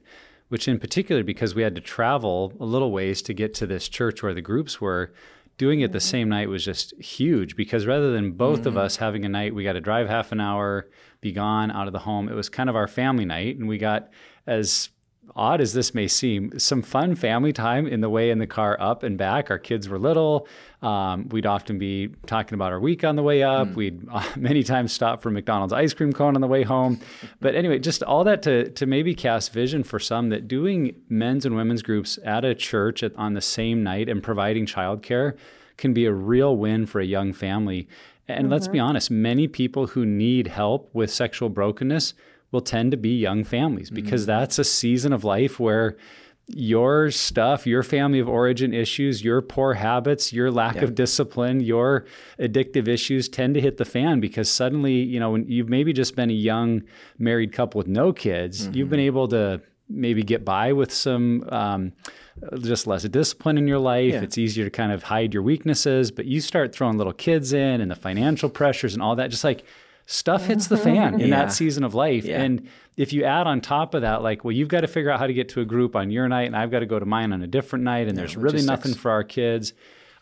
[0.51, 3.89] which in particular, because we had to travel a little ways to get to this
[3.89, 5.13] church where the groups were,
[5.57, 6.05] doing it the mm-hmm.
[6.05, 8.79] same night was just huge because rather than both of mm-hmm.
[8.79, 10.89] us having a night, we got to drive half an hour,
[11.21, 12.29] be gone out of the home.
[12.29, 14.09] It was kind of our family night, and we got
[14.47, 14.89] as
[15.37, 18.77] odd as this may seem, some fun family time in the way in the car
[18.81, 19.51] up and back.
[19.51, 20.47] Our kids were little.
[20.83, 23.75] Um, we'd often be talking about our week on the way up.
[23.75, 27.01] We'd uh, many times stop for McDonald's ice cream cone on the way home.
[27.41, 31.45] But anyway, just all that to to maybe cast vision for some that doing men's
[31.45, 35.37] and women's groups at a church at, on the same night and providing childcare
[35.77, 37.89] can be a real win for a young family.
[38.29, 42.15] And let's be honest, many people who need help with sexual brokenness
[42.53, 45.97] will tend to be young families because that's a season of life where
[46.53, 52.07] your stuff, your family of origin issues, your poor habits, your lack of discipline, your
[52.41, 56.17] addictive issues tend to hit the fan because suddenly, you know, when you've maybe just
[56.17, 56.83] been a young
[57.19, 61.93] married couple with no kids, you've been able to maybe get by with some um,
[62.61, 64.15] just less discipline in your life.
[64.15, 64.23] Yeah.
[64.23, 67.81] It's easier to kind of hide your weaknesses, but you start throwing little kids in
[67.81, 69.65] and the financial pressures and all that, just like
[70.11, 70.85] stuff hits the mm-hmm.
[70.85, 71.45] fan in Yeah.
[71.45, 72.25] that season of life.
[72.25, 72.43] Yeah.
[72.43, 75.21] And if you add on top of that, like, well, you've got to figure out
[75.21, 77.07] how to get to a group on your night, and I've got to go to
[77.07, 78.67] mine on a different night, and there's really logistics.
[78.67, 79.73] nothing for our kids.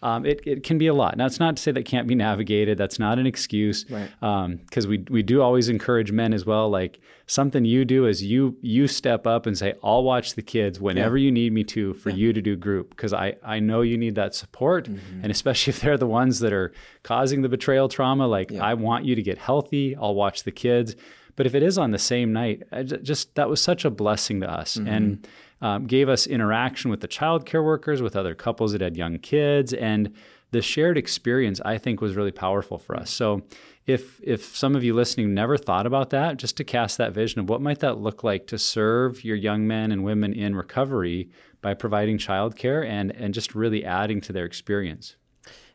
[0.01, 1.17] Um, it, it can be a lot.
[1.17, 2.79] Now, it's not to say that can't be navigated.
[2.79, 3.85] That's not an excuse.
[3.91, 4.09] Right.
[4.23, 6.71] Um, because we we do always encourage men as well.
[6.71, 10.79] Like something you do is you you step up and say, "I'll watch the kids
[10.79, 13.99] whenever you need me to for you to do group." Because I I know you
[13.99, 15.23] need that support, mm-hmm.
[15.23, 18.29] and especially if they're the ones that are causing the betrayal trauma.
[18.29, 19.97] Like I want you to get healthy.
[19.97, 20.95] I'll watch the kids.
[21.35, 23.91] But if it is on the same night, I ju- just that was such a
[23.91, 24.89] blessing to us, mm-hmm.
[24.89, 25.29] and
[25.61, 29.73] um, gave us interaction with the childcare workers, with other couples that had young kids,
[29.73, 30.15] and
[30.51, 33.11] the shared experience I think was really powerful for us.
[33.11, 33.43] So,
[33.87, 37.41] if if some of you listening never thought about that, just to cast that vision
[37.41, 41.31] of what might that look like to serve your young men and women in recovery
[41.61, 45.17] by providing childcare and and just really adding to their experience.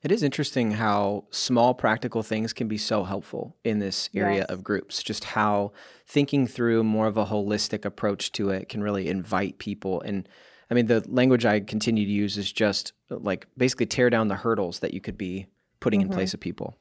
[0.04, 4.46] It is interesting how small practical things can be so helpful in this area Yes.
[4.50, 5.02] of groups.
[5.02, 5.72] Just how
[6.06, 10.02] thinking through more of a holistic approach to it can really invite people.
[10.02, 10.28] And
[10.70, 14.36] I mean, the language I continue to use is just like basically tear down the
[14.36, 15.48] hurdles that you could be
[15.80, 16.16] putting in mm-hmm.
[16.16, 16.78] place of people.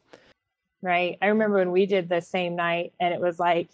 [0.82, 1.16] Right.
[1.22, 3.68] I remember when we did the same night and it was like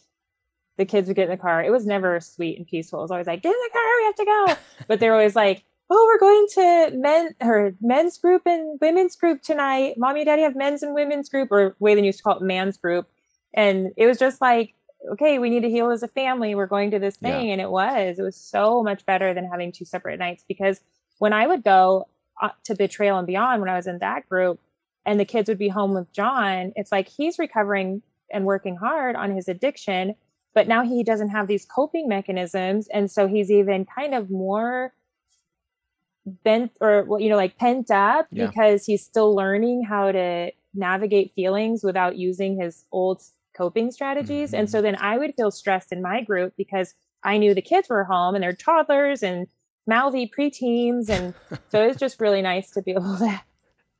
[0.76, 1.64] the kids would get in the car.
[1.64, 2.98] It was never sweet and peaceful.
[2.98, 4.56] It was always like, get in the car, we have to go.
[4.88, 9.42] but they're always like, oh, we're going to men or men's group and women's group
[9.42, 9.94] tonight.
[9.96, 12.42] Mommy and daddy have men's and women's group, or way they used to call it
[12.42, 13.08] man's group.
[13.54, 14.74] And it was just like,
[15.12, 16.54] okay, we need to heal as a family.
[16.54, 17.38] We're going to this Yeah.
[17.38, 17.50] thing.
[17.52, 20.80] And it was, it was so much better than having two separate nights because
[21.18, 22.08] when I would go
[22.40, 24.60] uh, to Betrayal and Beyond, when I was in that group,
[25.06, 29.16] and the kids would be home with John, it's like he's recovering and working hard
[29.16, 30.14] on his addiction,
[30.54, 32.88] but now he doesn't have these coping mechanisms.
[32.88, 34.92] And so he's even kind of more
[36.44, 38.46] bent or, you know, like pent up Yeah.
[38.46, 43.22] because he's still learning how to navigate feelings without using his old
[43.56, 44.50] coping strategies.
[44.50, 44.60] Mm-hmm.
[44.60, 47.88] And so then I would feel stressed in my group because I knew the kids
[47.88, 49.46] were home and they're toddlers and
[49.86, 51.08] mouthy preteens.
[51.08, 51.34] And
[51.70, 53.40] so it's just really nice to be able to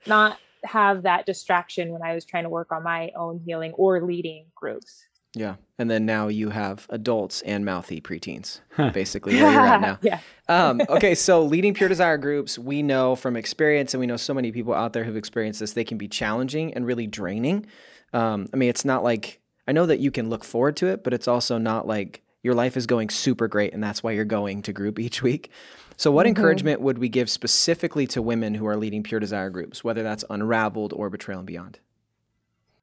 [0.07, 4.03] not have that distraction when I was trying to work on my own healing or
[4.03, 5.08] leading groups.
[5.35, 5.57] Yeah.
[5.79, 8.61] And then now you have adults and mouthy preteens,
[8.93, 9.99] basically where you're at now.
[10.03, 10.21] yeah.
[10.49, 11.15] um, okay.
[11.15, 14.75] So leading pure desire groups, we know from experience, and we know so many people
[14.75, 17.67] out there who've experienced this, they can be challenging and really draining.
[18.13, 21.05] Um, I mean, it's not like, I know that you can look forward to it,
[21.05, 24.25] but it's also not like your life is going super great and that's why you're
[24.25, 25.51] going to group each week.
[25.97, 26.37] So, what mm-hmm.
[26.37, 30.25] encouragement would we give specifically to women who are leading pure desire groups, whether that's
[30.31, 31.81] unraveled or betrayal and beyond?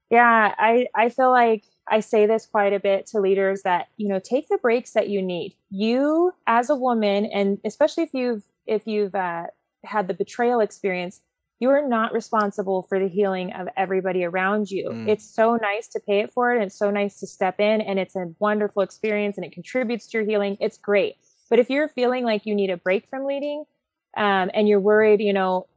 [0.09, 4.07] Yeah, I, I feel like I say this quite a bit to leaders that, you
[4.07, 5.55] know, take the breaks that you need.
[5.69, 9.45] You as a woman, and especially if you've if you've uh,
[9.83, 11.21] had the betrayal experience,
[11.59, 14.89] you are not responsible for the healing of everybody around you.
[14.89, 15.07] Mm.
[15.07, 17.97] It's so nice to pay it forward and it's so nice to step in and
[17.97, 20.57] it's a wonderful experience and it contributes to your healing.
[20.59, 21.15] It's great.
[21.49, 23.63] But if you're feeling like you need a break from leading
[24.17, 25.67] um, and you're worried, you know,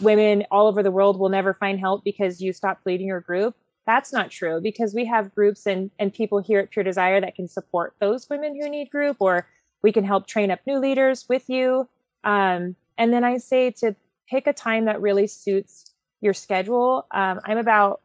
[0.00, 3.54] women all over the world will never find help because you stopped leading your group,
[3.86, 7.34] that's not true because we have groups and, and people here at Pure Desire that
[7.34, 9.48] can support those women who need group, or
[9.82, 11.88] we can help train up new leaders with you.
[12.24, 13.96] Um, and then I say to
[14.28, 17.06] pick a time that really suits your schedule.
[17.10, 18.00] Um, I'm about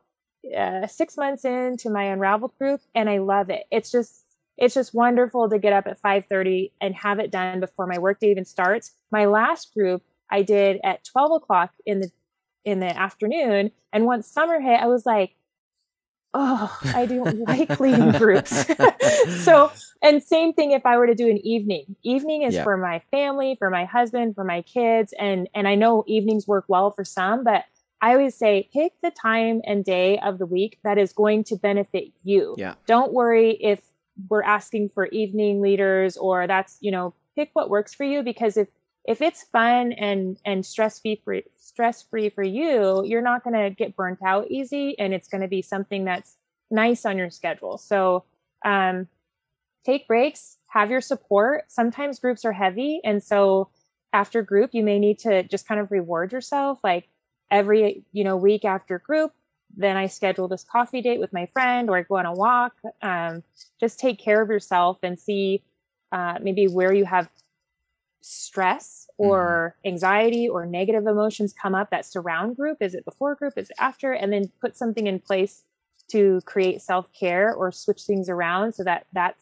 [0.55, 3.65] uh, six months into my Unraveled group, and I love it.
[3.71, 4.23] It's just
[4.57, 8.31] it's just wonderful to get up at 5.30 and have it done before my workday
[8.31, 12.09] even starts my last group i did at 12 o'clock in the
[12.65, 15.35] in the afternoon and once summer hit i was like
[16.37, 18.65] oh i don't like leading groups
[19.43, 19.71] so
[20.01, 22.63] and same thing if i were to do an evening evening is yeah.
[22.63, 26.65] for my family for my husband for my kids and and i know evenings work
[26.67, 27.65] well for some but
[27.99, 31.55] I always say pick the time and day of the week that is going to
[31.55, 32.53] benefit you.
[32.55, 32.75] Yeah.
[32.85, 33.81] Don't worry if
[34.29, 38.57] we're asking for evening leaders or that's you know pick what works for you because
[38.57, 38.67] if
[39.07, 43.55] if it's fun and and stress free for stress free for you you're not going
[43.55, 46.35] to get burnt out easy and it's going to be something that's
[46.69, 47.77] nice on your schedule.
[47.77, 48.25] So
[48.65, 49.07] um
[49.85, 51.63] take breaks have your support.
[51.69, 53.69] Sometimes groups are heavy and so
[54.13, 56.79] after group you may need to just kind of reward yourself.
[56.83, 57.07] Like
[57.49, 59.31] every you know week after group
[59.75, 62.73] then I schedule this coffee date with my friend or I go on a walk.
[63.01, 63.43] Um,
[63.79, 65.63] just take care of yourself and see
[66.11, 67.29] uh, maybe where you have
[68.21, 69.93] stress or mm-hmm.
[69.93, 72.77] anxiety or negative emotions come up that surround group.
[72.81, 73.53] Is it before group?
[73.57, 74.13] Is it after?
[74.13, 75.63] And then put something in place
[76.09, 79.35] to create self care or switch things around so that that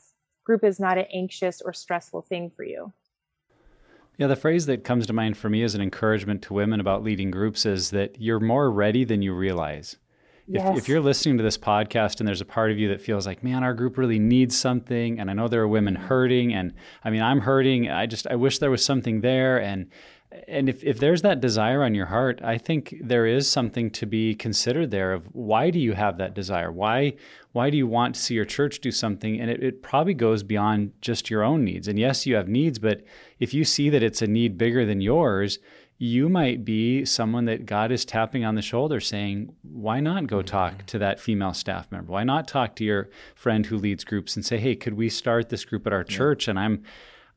[0.44, 2.94] group is not an anxious or stressful thing for you.
[4.18, 7.04] Yeah, the phrase that comes to mind for me as an encouragement to women about
[7.04, 9.98] leading groups is that you're more ready than you realize.
[10.48, 10.70] Yes.
[10.70, 13.26] If, if you're listening to this podcast and there's a part of you that feels
[13.26, 16.74] like, man, our group really needs something, and I know there are women hurting, and
[17.04, 17.90] I mean, I'm hurting.
[17.90, 19.88] I just I wish there was something there, and
[20.48, 24.06] and if, if there's that desire on your heart, I think there is something to
[24.06, 26.72] be considered there of why do you have that desire?
[26.72, 27.14] Why
[27.54, 29.40] why do you want to see your church do something?
[29.40, 31.88] And it, it probably goes beyond just your own needs.
[31.88, 33.04] And yes, you have needs, but
[33.40, 35.60] if you see that it's a need bigger than yours,
[35.98, 40.42] you might be someone that God is tapping on the shoulder saying, why not go
[40.42, 40.86] talk mm-hmm.
[40.88, 42.12] to that female staff member?
[42.12, 45.50] Why not talk to your friend who leads groups and say, hey, could we start
[45.50, 46.16] this group at our yeah.
[46.16, 46.48] church?
[46.50, 46.84] And I'm,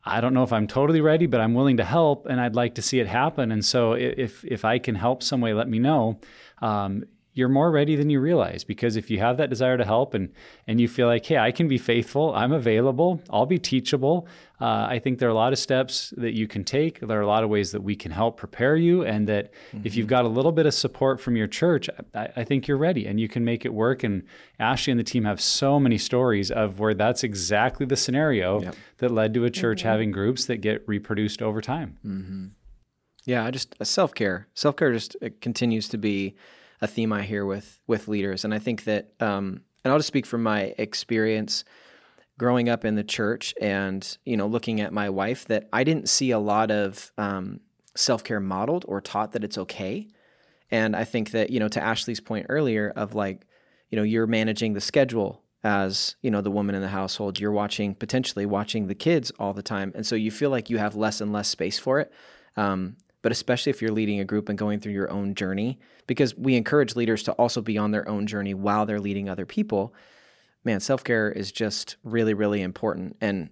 [0.04, 2.74] I don't know if I'm totally ready, but I'm willing to help and I'd like
[2.76, 3.52] to see it happen.
[3.52, 6.18] And so if, if I can help some way, let me know.
[6.60, 7.04] Um,
[7.38, 10.32] you're more ready than you realize because if you have that desire to help and
[10.66, 14.26] and you feel like hey i can be faithful i'm available i'll be teachable
[14.60, 17.22] uh, i think there are a lot of steps that you can take there are
[17.22, 19.86] a lot of ways that we can help prepare you and that mm-hmm.
[19.86, 20.16] if you've mm-hmm.
[20.16, 23.20] got a little bit of support from your church I, I, think you're ready and
[23.20, 24.24] you can make it work and
[24.58, 28.74] ashley and the team have so many stories of where that's exactly the scenario yep.
[28.96, 29.88] that led to a church mm-hmm.
[29.88, 32.46] having groups that get reproduced over time mm-hmm.
[33.26, 36.34] yeah just self-care self-care just continues to be
[36.80, 40.08] a theme I hear with with leaders, and I think that, um, and I'll just
[40.08, 41.64] speak from my experience
[42.38, 46.08] growing up in the church, and you know, looking at my wife, that I didn't
[46.08, 47.60] see a lot of um,
[47.94, 50.08] self care modeled or taught that it's okay.
[50.70, 53.46] And I think that you know, to Ashley's point earlier of like,
[53.90, 57.40] you know, you're managing the schedule as you know the woman in the household.
[57.40, 59.92] You're watching potentially watching the kids all the time.
[59.94, 62.12] And so you feel like you have less and less space for it.
[62.56, 66.36] Um, but especially if you're leading a group and going through your own journey, because
[66.36, 69.94] we encourage leaders to also be on their own journey while they're leading other people.
[70.64, 73.16] Man, self care is just really, really important.
[73.20, 73.50] And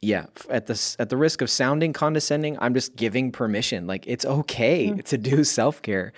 [0.00, 3.86] yeah, at the at the risk of sounding condescending, I'm just giving permission.
[3.86, 5.00] Like it's okay mm-hmm.
[5.00, 6.12] to do self care.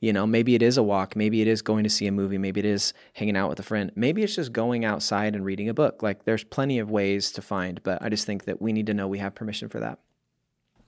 [0.00, 2.36] You know, maybe it is a walk, maybe it is going to see a movie,
[2.36, 5.70] maybe it is hanging out with a friend, maybe it's just going outside and reading
[5.70, 6.02] a book.
[6.02, 8.94] Like there's plenty of ways to find, but I just think that we need to
[8.94, 10.00] know we have permission for that.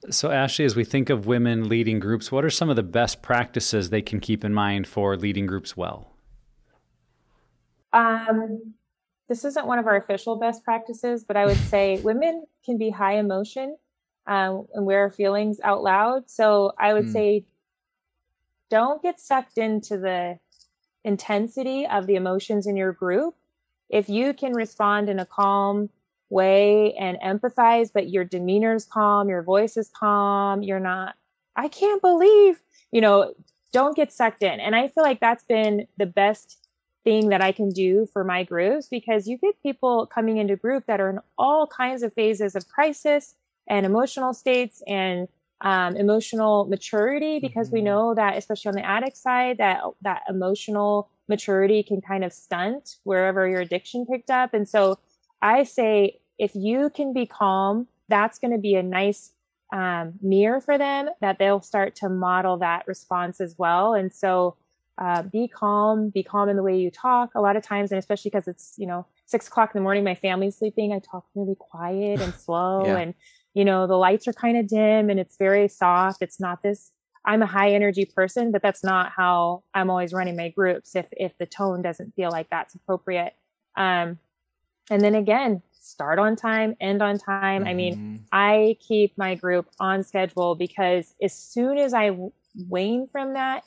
[0.09, 3.21] So, Ashley, as we think of women leading groups, what are some of the best
[3.21, 6.13] practices they can keep in mind for leading groups well?
[7.93, 8.73] Um,
[9.27, 12.89] this isn't one of our official best practices, but I would say women can be
[12.89, 13.75] high emotion
[14.27, 16.29] um, and wear feelings out loud.
[16.29, 17.13] So I would mm.
[17.13, 17.45] say
[18.69, 20.39] don't get sucked into the
[21.03, 23.35] intensity of the emotions in your group.
[23.89, 25.89] If you can respond in a calm
[26.29, 31.15] way and empathize, but your demeanor is calm, your voice is calm, you're not,
[31.55, 32.61] I can't believe,
[32.91, 33.33] you know,
[33.71, 34.59] don't get sucked in.
[34.59, 36.57] And I feel like that's been the best
[37.03, 40.85] thing that I can do for my groups because you get people coming into group
[40.87, 43.35] that are in all kinds of phases of crisis
[43.67, 45.27] and emotional states and
[45.61, 47.85] um, emotional maturity because we mm-hmm.
[47.85, 52.97] know that especially on the addict side that that emotional maturity can kind of stunt
[53.03, 54.99] wherever your addiction picked up and so
[55.41, 59.31] i say if you can be calm that's going to be a nice
[59.73, 64.55] um, mirror for them that they'll start to model that response as well and so
[64.97, 67.99] uh, be calm be calm in the way you talk a lot of times and
[67.99, 71.25] especially because it's you know six o'clock in the morning my family's sleeping i talk
[71.35, 72.97] really quiet and slow yeah.
[72.97, 73.13] and
[73.57, 76.21] you know, the lights are kind of dim and it's very soft.
[76.21, 76.91] It's not this
[77.25, 81.07] I'm a high energy person, but that's not how I'm always running my groups if
[81.11, 83.33] if the tone doesn't feel like that's appropriate.
[83.75, 84.19] Um
[84.89, 87.61] and then again, start on time, end on time.
[87.61, 87.69] Mm-hmm.
[87.69, 88.15] I mean, mm-hmm.
[88.31, 92.15] I keep my group on schedule because as soon as I
[92.67, 93.63] wane from that,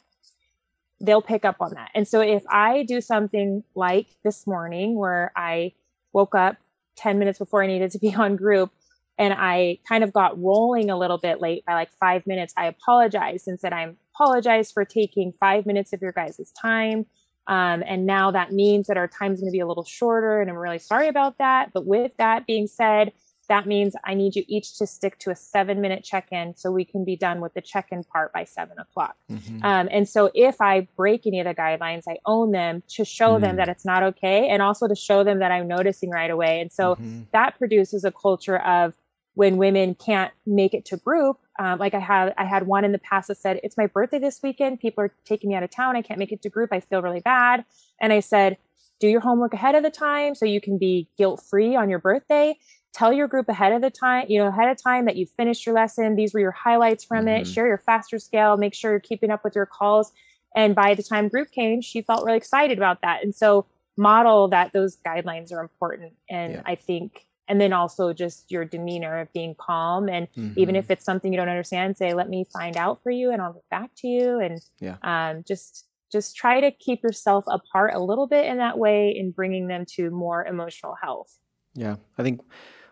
[1.00, 1.90] they'll pick up on that.
[1.94, 5.72] And so if I do something like this morning where I
[6.12, 6.56] woke up
[6.96, 8.70] 10 minutes before I needed to be on group,
[9.18, 12.54] and I kind of got rolling a little bit late by like five minutes.
[12.56, 17.04] I apologized and said, I apologize for taking five minutes of your guys' time.
[17.50, 20.40] Um, and now that means that our time is going to be a little shorter,
[20.40, 21.72] and I'm really sorry about that.
[21.72, 23.12] But with that being said,
[23.48, 26.70] that means I need you each to stick to a seven minute check in so
[26.70, 29.16] we can be done with the check in part by seven o'clock.
[29.28, 29.64] Mm-hmm.
[29.64, 33.32] Um, and so if I break any of the guidelines, I own them to show
[33.32, 33.42] mm-hmm.
[33.42, 36.60] them that it's not okay and also to show them that I'm noticing right away.
[36.60, 37.22] And so mm-hmm.
[37.32, 38.94] that produces a culture of
[39.34, 42.92] when women can't make it to group um, like i had i had one in
[42.92, 44.80] the past that said it's my birthday this weekend.
[44.80, 45.96] People are taking me out of town.
[45.96, 46.72] I can't make it to group.
[46.72, 47.64] I feel really bad.
[48.00, 48.56] And i said
[48.98, 51.98] do your homework ahead of the time so you can be guilt free on your
[51.98, 52.56] birthday.
[52.92, 55.66] Tell your group ahead of the time you know ahead of time that you finished
[55.66, 56.16] your lesson.
[56.16, 57.42] These were your highlights from mm-hmm.
[57.42, 58.56] it share your faster scale.
[58.56, 60.12] Make sure you're keeping up with your calls.
[60.56, 63.22] And by the time group came she felt really excited about that.
[63.22, 63.66] And so
[63.96, 66.14] model that those guidelines are important.
[66.28, 66.62] And yeah.
[66.64, 70.52] i think and then also just your demeanor of being calm and mm-hmm.
[70.56, 73.42] even if it's something you don't understand say let me find out for you and
[73.42, 74.96] i'll get back to you and yeah.
[75.02, 79.32] um, just just try to keep yourself apart a little bit in that way in
[79.32, 81.38] bringing them to more emotional health
[81.74, 82.40] yeah i think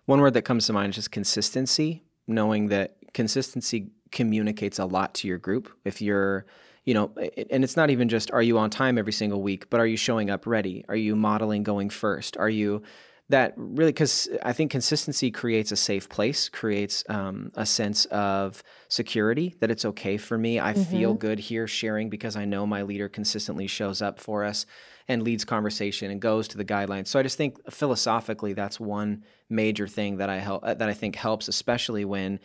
[0.07, 5.15] one word that comes to mind is just consistency knowing that consistency communicates a lot
[5.15, 6.45] to your group if you're
[6.85, 7.11] you know,
[7.51, 9.99] and it's not even just are you on time every single week, but are you
[9.99, 10.87] showing up ready?
[10.89, 12.35] Are you modeling going first?
[12.39, 12.83] Are you
[13.29, 18.63] that really because i think consistency creates a safe place creates um, a sense of
[18.89, 20.83] security that it's okay for me i mm-hmm.
[20.83, 24.67] feel good here sharing because i know my leader consistently shows up for us
[25.09, 29.23] and leads conversation and goes to the guidelines so i just think philosophically that's one
[29.49, 32.41] major thing that i help that i think helps especially when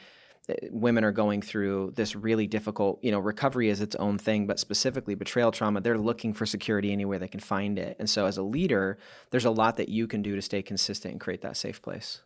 [0.71, 4.59] women are going through this really difficult, you know, recovery is its own thing, but
[4.59, 7.95] specifically betrayal trauma, they're looking for security anywhere they can find it.
[7.99, 8.97] And so as a leader,
[9.31, 12.21] there's a lot that you can do to stay consistent and create that safe place.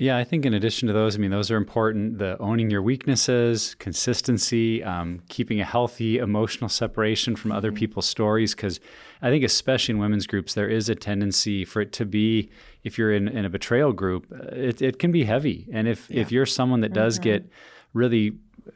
[0.00, 2.18] Yeah, I think in addition to those, I mean, those are important.
[2.18, 7.78] The owning your weaknesses, consistency, um, keeping a healthy emotional separation from other mm-hmm.
[7.78, 8.54] people's stories.
[8.54, 8.78] Because
[9.20, 12.48] I think, especially in women's groups, there is a tendency for it to be,
[12.88, 15.68] if you're in, in a betrayal group, uh, it, it can be heavy.
[15.72, 16.22] And if, yeah.
[16.22, 17.30] if you're someone that does mm-hmm.
[17.30, 17.50] get
[17.92, 18.32] really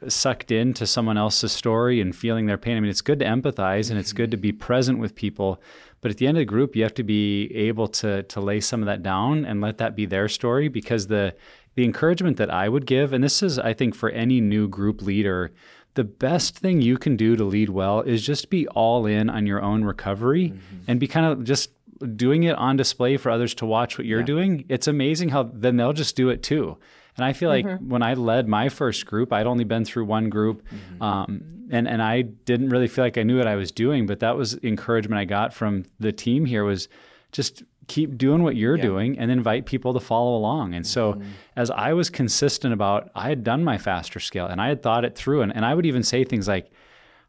[0.07, 3.89] sucked into someone else's story and feeling their pain, I mean, it's good to empathize
[3.89, 4.59] and it's good to be mm-hmm.
[4.59, 5.61] present with people.
[6.01, 8.59] But at the end of the group, you have to be able to to lay
[8.59, 11.33] some of that down and let that be their story because the
[11.75, 15.01] the encouragement that I would give, and this is I think for any new group
[15.01, 15.51] leader,
[15.93, 19.45] the best thing you can do to lead well is just be all in on
[19.45, 20.77] your own recovery mm-hmm.
[20.87, 21.69] and be kind of just
[22.15, 24.25] doing it on display for others to watch what you're yeah.
[24.25, 24.65] doing.
[24.69, 26.77] It's amazing how then they'll just do it too.
[27.15, 27.89] And I feel like mm-hmm.
[27.89, 31.01] when I led my first group, I'd only been through one group, mm-hmm.
[31.01, 34.07] um, and and I didn't really feel like I knew what I was doing.
[34.07, 36.87] But that was encouragement I got from the team here was
[37.31, 38.83] just keep doing what you're yeah.
[38.83, 40.73] doing and invite people to follow along.
[40.73, 41.29] And so mm-hmm.
[41.55, 45.03] as I was consistent about, I had done my faster scale and I had thought
[45.03, 46.71] it through, and, and I would even say things like.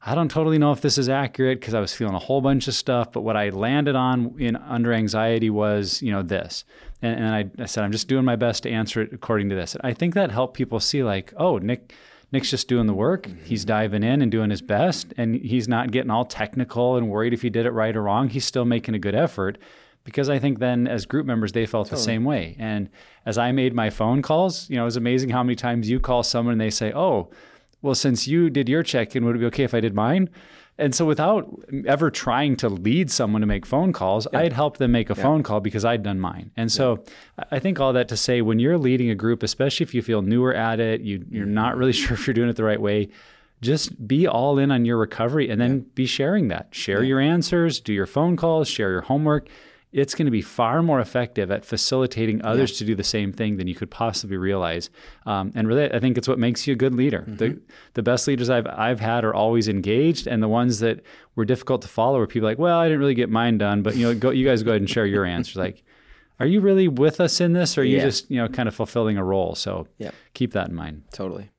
[0.07, 2.69] I don't totally know if this is accurate because I was feeling a whole bunch
[2.69, 6.65] of stuff, but what I landed on in under anxiety was, you know, this.
[7.01, 9.55] And, and I, I, said, I'm just doing my best to answer it according to
[9.55, 9.75] this.
[9.75, 11.95] And I think that helped people see like, oh, Nick,
[12.33, 13.29] Nick's just doing the work.
[13.29, 13.45] Mm-hmm.
[13.45, 17.33] He's diving in and doing his best, and he's not getting all technical and worried
[17.33, 18.29] if he did it right or wrong.
[18.29, 19.57] He's still making a good effort
[20.05, 22.01] because I think then as group members they felt totally.
[22.01, 22.57] the same way.
[22.59, 22.91] And
[23.25, 25.99] as I made my phone calls, you know, it was amazing how many times you
[25.99, 27.31] call someone and they say, "Oh,
[27.85, 30.31] well, since you did your check-in, would it be okay if I did mine?"
[30.77, 31.49] And so without
[31.87, 34.41] ever trying to lead someone to make phone calls, yeah.
[34.41, 35.23] I'd help them make a yeah.
[35.23, 36.51] phone call because I'd done mine.
[36.57, 37.05] And so
[37.39, 37.45] yeah.
[37.53, 40.23] I think all that to say when you're leading a group, especially if you feel
[40.23, 43.09] newer at it, you, you're not really sure if you're doing it the right way,
[43.61, 46.69] just be all in on your recovery and then be sharing that.
[46.73, 49.49] Share your answers, do your phone calls, share your homework
[49.95, 52.79] it's going to be far more effective at facilitating others yeah.
[52.79, 54.91] to do the same thing than you could possibly realize.
[55.25, 57.21] Um, and really, I think it's what makes you a good leader.
[57.21, 57.37] Mm-hmm.
[57.37, 57.61] The,
[57.95, 61.01] the best leaders I've, I've had are always engaged, and the ones that
[61.37, 63.95] were difficult to follow were people like, well, I didn't really get mine done, but
[63.95, 65.55] you know, go, you guys go ahead and share your answers.
[65.55, 65.85] Like,
[66.41, 68.05] are you really with us in this, or are you yeah.
[68.05, 69.55] just you know kind of fulfilling a role?
[69.55, 70.11] So yeah.
[70.33, 71.05] keep that in mind.
[71.13, 71.51] Totally.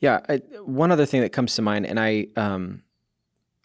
[0.00, 2.82] Yeah, I, one other thing that comes to mind, and I um,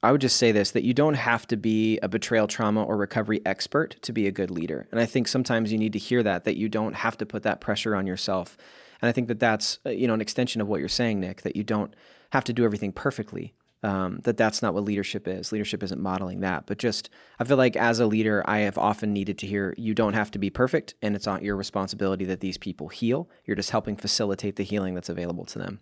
[0.06, 2.96] I would just say this that you don't have to be a betrayal trauma or
[2.96, 4.88] recovery expert to be a good leader.
[4.92, 7.44] And I think sometimes you need to hear that that you don't have to put
[7.44, 8.56] that pressure on yourself.
[9.02, 11.42] And I think that that's uh, you know an extension of what you're saying, Nick,
[11.42, 11.96] that you don't
[12.32, 13.56] have to do everything perfectly.
[13.84, 15.52] Um, that that's not what leadership is.
[15.52, 19.14] Leadership isn't modeling that, but just I feel like as a leader, I have often
[19.14, 22.40] needed to hear you don't have to be perfect, and it's not your responsibility that
[22.40, 23.30] these people heal.
[23.46, 25.80] You're just helping facilitate the healing that's available to them.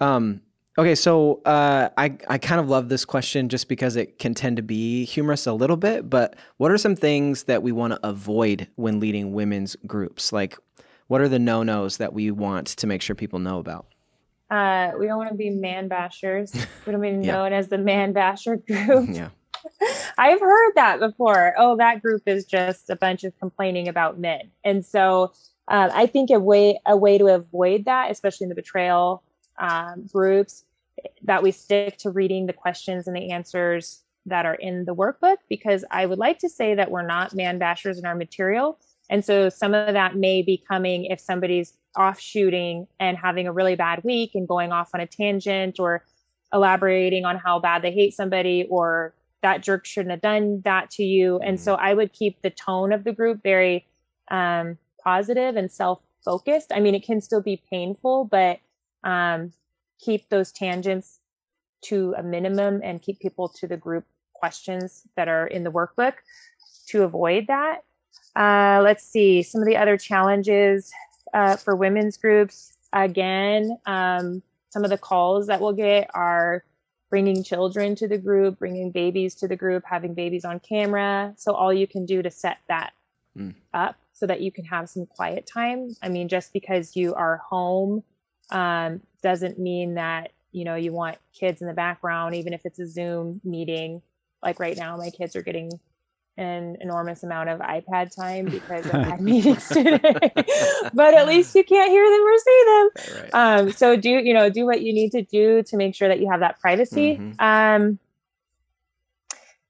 [0.00, 0.42] Um,
[0.78, 4.58] Okay, so uh, I I kind of love this question just because it can tend
[4.58, 6.08] to be humorous a little bit.
[6.08, 10.32] But what are some things that we want to avoid when leading women's groups?
[10.32, 10.56] Like,
[11.08, 13.86] what are the no nos that we want to make sure people know about?
[14.52, 16.54] Uh, we don't want to be man bashers.
[16.86, 19.08] We don't want to be known as the man basher group.
[19.12, 19.30] yeah.
[20.18, 21.54] I've heard that before.
[21.58, 25.32] Oh, that group is just a bunch of complaining about men, and so
[25.66, 29.24] uh, I think a way a way to avoid that, especially in the betrayal
[29.58, 30.64] um, groups,
[31.22, 35.36] that we stick to reading the questions and the answers that are in the workbook
[35.48, 38.78] because I would like to say that we're not man bashers in our material.
[39.10, 43.52] And so some of that may be coming if somebody's off shooting and having a
[43.52, 46.04] really bad week and going off on a tangent or
[46.52, 51.04] elaborating on how bad they hate somebody or that jerk shouldn't have done that to
[51.04, 51.38] you.
[51.38, 53.86] And so I would keep the tone of the group very
[54.30, 56.72] um, positive and self focused.
[56.72, 58.58] I mean, it can still be painful, but
[59.04, 59.52] um,
[59.98, 61.20] keep those tangents
[61.82, 66.14] to a minimum and keep people to the group questions that are in the workbook
[66.88, 67.84] to avoid that.
[68.36, 70.90] Uh, let's see some of the other challenges
[71.34, 72.76] uh, for women's groups.
[72.92, 76.64] Again, um, some of the calls that we'll get are
[77.10, 81.34] bringing children to the group, bringing babies to the group, having babies on camera.
[81.36, 82.92] So, all you can do to set that
[83.36, 83.54] mm.
[83.74, 85.96] up so that you can have some quiet time.
[86.02, 88.02] I mean, just because you are home
[88.50, 92.78] um, doesn't mean that you know you want kids in the background even if it's
[92.78, 94.02] a zoom meeting
[94.42, 95.70] like right now my kids are getting
[96.36, 100.00] an enormous amount of ipad time because i've had meetings today
[100.94, 103.58] but at least you can't hear them or see them right.
[103.58, 106.20] um, so do you know do what you need to do to make sure that
[106.20, 107.32] you have that privacy mm-hmm.
[107.40, 107.98] um,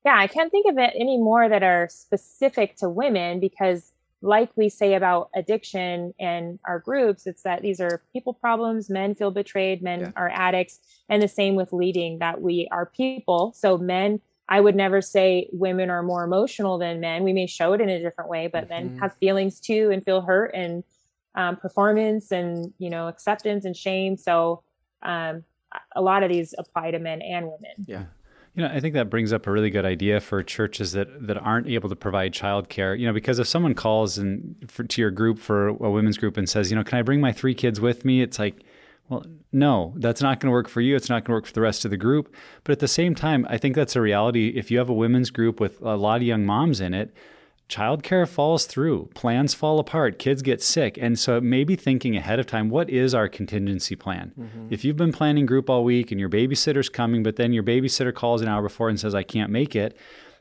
[0.05, 4.51] yeah i can't think of it any more that are specific to women because like
[4.57, 8.91] we say about addiction and our groups, it's that these are people problems.
[8.91, 10.11] Men feel betrayed, men yeah.
[10.17, 10.81] are addicts.
[11.09, 13.53] And the same with leading, that we are people.
[13.57, 17.23] So, men, I would never say women are more emotional than men.
[17.23, 18.89] We may show it in a different way, but mm-hmm.
[18.89, 20.83] men have feelings too and feel hurt and
[21.35, 24.17] um, performance and, you know, acceptance and shame.
[24.17, 24.63] So,
[25.03, 25.45] um,
[25.95, 27.85] a lot of these apply to men and women.
[27.87, 28.05] Yeah.
[28.59, 31.37] You know, I think that brings up a really good idea for churches that that
[31.37, 32.99] aren't able to provide childcare.
[32.99, 36.37] You know, because if someone calls and for, to your group for a women's group
[36.37, 38.21] and says, you know, can I bring my three kids with me?
[38.21, 38.65] It's like,
[39.09, 40.97] well, no, that's not going to work for you.
[40.97, 42.35] It's not going to work for the rest of the group.
[42.65, 44.49] But at the same time, I think that's a reality.
[44.49, 47.15] If you have a women's group with a lot of young moms in it,
[47.69, 50.99] childcare falls through, plans fall apart, kids get sick.
[51.01, 54.33] And so maybe thinking ahead of time, what is our contingency plan?
[54.39, 54.69] Mm-hmm.
[54.71, 58.15] If you've been planning group all week and your babysitter's coming, but then your babysitter
[58.15, 59.97] calls an hour before and says, I can't make it,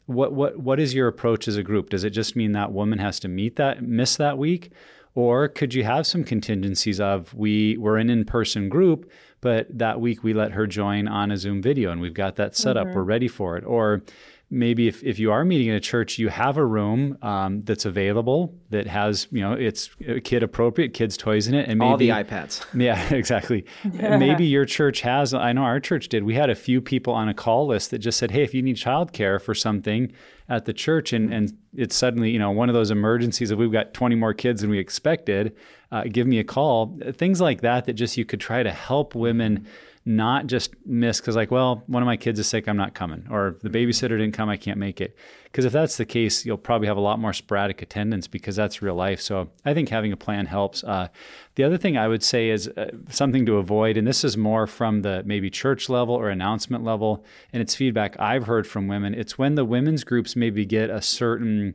[0.06, 1.90] what what what is your approach as a group?
[1.90, 4.72] Does it just mean that woman has to meet that miss that week?
[5.16, 9.12] Or could you have some contingencies of we we're an in-person group,
[9.42, 12.56] but that week we let her join on a Zoom video and we've got that
[12.56, 12.90] set mm-hmm.
[12.90, 13.66] up, we're ready for it.
[13.66, 14.02] Or
[14.50, 17.86] maybe if, if you are meeting in a church, you have a room um, that's
[17.86, 19.90] available that has, you know, it's
[20.24, 21.68] kid appropriate, kids' toys in it.
[21.68, 22.66] And maybe, all the iPads.
[22.88, 23.66] Yeah, exactly.
[23.84, 26.24] maybe your church has, I know our church did.
[26.24, 28.62] We had a few people on a call list that just said, hey, if you
[28.62, 30.14] need childcare for something
[30.48, 33.72] at the church and, and it's suddenly, you know, one of those emergencies of we've
[33.72, 35.56] got 20 more kids than we expected,
[35.92, 36.98] uh, give me a call.
[37.14, 39.68] Things like that, that just you could try to help women
[40.08, 43.28] not just miss because like well one of my kids is sick i'm not coming.
[43.30, 45.18] Or the babysitter didn't come i can't make it.
[45.44, 48.82] Because if that's the case you'll probably have a lot more sporadic attendance because that's
[48.82, 49.20] real life.
[49.20, 50.82] So i think having a plan helps.
[50.84, 51.10] Uh,
[51.56, 54.66] the other thing i would say is uh, something to avoid and this is more
[54.66, 59.14] from the maybe church level or announcement level and it's feedback i've heard from women
[59.14, 61.74] it's when the women's groups maybe get a certain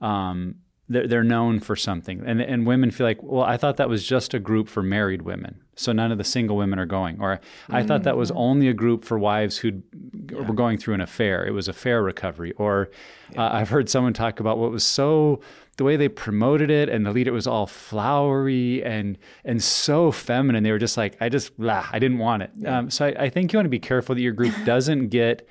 [0.00, 0.56] um,
[0.88, 4.06] they're, they're known for something and, and women feel like well i thought that was
[4.06, 7.32] just a group for married women so none of the single women are going or
[7.68, 7.88] i mm-hmm.
[7.88, 8.38] thought that was mm-hmm.
[8.38, 9.82] only a group for wives who
[10.30, 10.40] yeah.
[10.40, 12.90] were going through an affair it was affair recovery or
[13.32, 13.46] yeah.
[13.46, 15.40] uh, i've heard someone talk about what was so
[15.78, 20.62] the way they promoted it and the leader was all flowery and and so feminine
[20.62, 22.78] they were just like i just blah, i didn't want it yeah.
[22.78, 25.48] um, so I, I think you want to be careful that your group doesn't get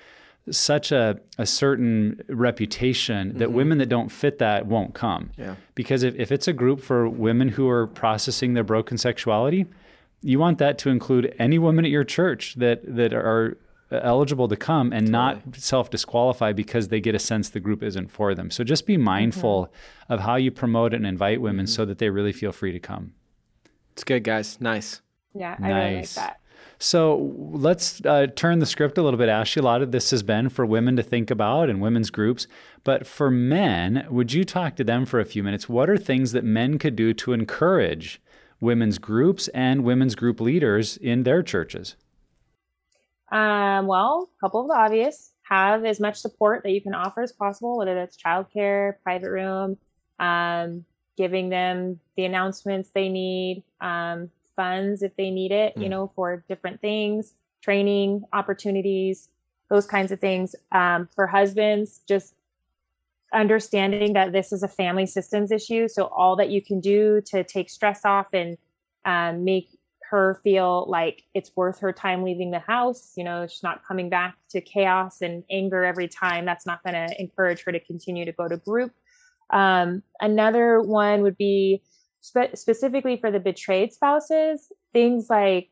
[0.50, 3.58] such a, a certain reputation that mm-hmm.
[3.58, 5.32] women that don't fit that won't come.
[5.38, 5.56] Yeah.
[5.76, 9.68] Because if, if it's a group for women who are processing their broken sexuality,
[10.22, 13.58] you want that to include any women at your church that that are
[13.92, 15.12] eligible to come and totally.
[15.12, 18.50] not self disqualify because they get a sense the group isn't for them.
[18.50, 20.14] So just be mindful mm-hmm.
[20.14, 21.74] of how you promote and invite women mm-hmm.
[21.74, 23.14] so that they really feel free to come.
[23.94, 24.60] It's good, guys.
[24.62, 25.02] Nice.
[25.34, 25.72] Yeah, I nice.
[25.74, 26.38] really like that.
[26.80, 29.60] So let's uh, turn the script a little bit, Ashley.
[29.60, 32.48] A lot of this has been for women to think about and women's groups.
[32.84, 35.70] But for men, would you talk to them for a few minutes?
[35.70, 38.20] What are things that men could do to encourage
[38.62, 41.98] women's groups and women's group leaders in their churches?
[43.32, 47.22] Um, well, a couple of the obvious have as much support that you can offer
[47.22, 49.78] as possible, whether that's childcare, private room,
[50.20, 50.86] um,
[51.18, 55.84] giving them the announcements they need, um, funds if they need it, mm.
[55.84, 59.30] you know, for different things, training opportunities,
[59.70, 60.56] those kinds of things.
[60.72, 62.36] Um, for husbands, just
[63.34, 65.88] understanding that this is a family systems issue.
[65.88, 68.58] So all that you can do to take stress off and
[69.06, 69.70] um, make
[70.10, 73.14] her feel like it's worth her time leaving the house.
[73.16, 76.46] You know, she's not coming back to chaos and anger every time.
[76.46, 78.92] That's not going to encourage her to continue to go to group.
[79.52, 81.82] Um, another one would be
[82.20, 85.70] spe- specifically for the betrayed spouses, things like,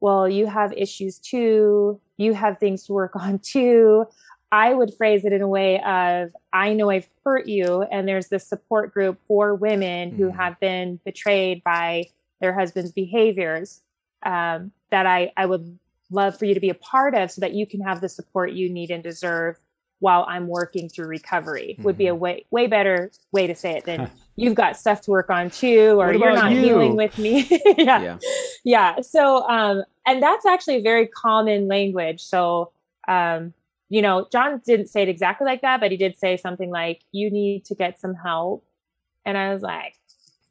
[0.00, 4.06] well, you have issues too, you have things to work on too.
[4.50, 8.28] I would phrase it in a way of, I know I've hurt you, and there's
[8.28, 10.16] this support group for women mm.
[10.16, 12.06] who have been betrayed by
[12.40, 13.82] their husband's behaviors
[14.24, 15.78] um, that I, I would
[16.10, 18.52] love for you to be a part of so that you can have the support
[18.52, 19.58] you need and deserve
[20.00, 21.82] while I'm working through recovery mm-hmm.
[21.82, 22.20] would be a mm-hmm.
[22.20, 26.00] way way better way to say it than you've got stuff to work on too
[26.00, 26.60] or you're not you?
[26.60, 27.46] healing with me
[27.76, 28.00] yeah.
[28.00, 28.18] yeah
[28.64, 32.70] yeah so um and that's actually a very common language so
[33.08, 33.52] um
[33.88, 37.02] you know john didn't say it exactly like that but he did say something like
[37.12, 38.64] you need to get some help
[39.24, 39.94] and i was like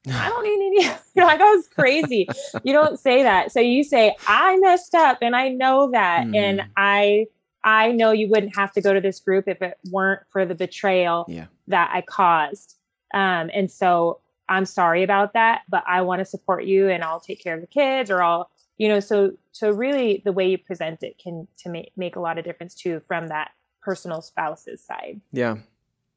[0.10, 0.84] I don't need any,
[1.16, 2.28] you know, like that was crazy.
[2.64, 3.52] you don't say that.
[3.52, 6.28] So you say, I messed up and I know that.
[6.28, 6.36] Mm.
[6.36, 7.26] And I
[7.64, 10.56] I know you wouldn't have to go to this group if it weren't for the
[10.56, 11.48] betrayal yeah.
[11.68, 12.78] that I caused.
[13.14, 17.20] Um, and so I'm sorry about that, but I want to support you and I'll
[17.20, 20.58] take care of the kids or I'll, you know, so, so really the way you
[20.58, 23.52] present it can to make, make a lot of difference too, from that
[23.82, 25.22] personal spouse's side.
[25.32, 25.58] Yeah.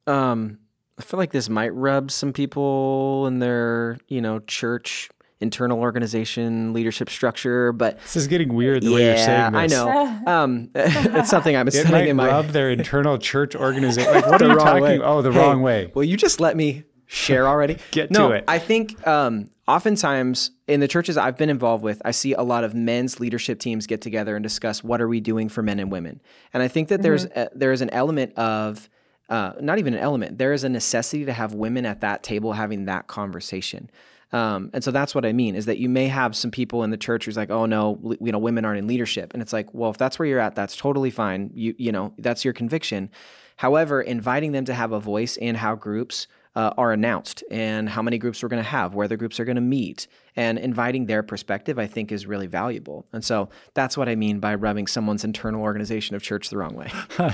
[0.07, 0.59] Um,
[0.97, 5.09] I feel like this might rub some people in their, you know, church
[5.41, 7.71] internal organization, leadership structure.
[7.73, 9.73] But this is getting weird the yeah, way you're saying this.
[9.73, 10.21] I know.
[10.27, 14.11] Um, it's something I'm saying might in my rub their internal church organization.
[14.21, 14.81] Like, what are you talking?
[14.81, 14.99] Way.
[14.99, 15.91] Oh, the hey, wrong way.
[15.93, 17.77] Well, you just let me share already.
[17.91, 18.43] Get no, to it.
[18.47, 22.63] I think um, oftentimes in the churches I've been involved with, I see a lot
[22.63, 25.91] of men's leadership teams get together and discuss what are we doing for men and
[25.91, 26.21] women.
[26.53, 27.03] And I think that mm-hmm.
[27.03, 28.89] there's a, there is an element of
[29.29, 30.37] uh, not even an element.
[30.37, 33.89] There is a necessity to have women at that table having that conversation.
[34.33, 36.89] Um, and so that's what I mean is that you may have some people in
[36.89, 39.73] the church who's like, oh no, you know, women aren't in leadership, and it's like,
[39.73, 41.51] well, if that's where you're at, that's totally fine.
[41.53, 43.09] You you know, that's your conviction.
[43.57, 48.01] However, inviting them to have a voice in how groups uh, are announced and how
[48.01, 51.05] many groups we're going to have, where the groups are going to meet, and inviting
[51.05, 53.05] their perspective, I think, is really valuable.
[53.13, 56.75] And so that's what I mean by rubbing someone's internal organization of church the wrong
[56.75, 56.91] way.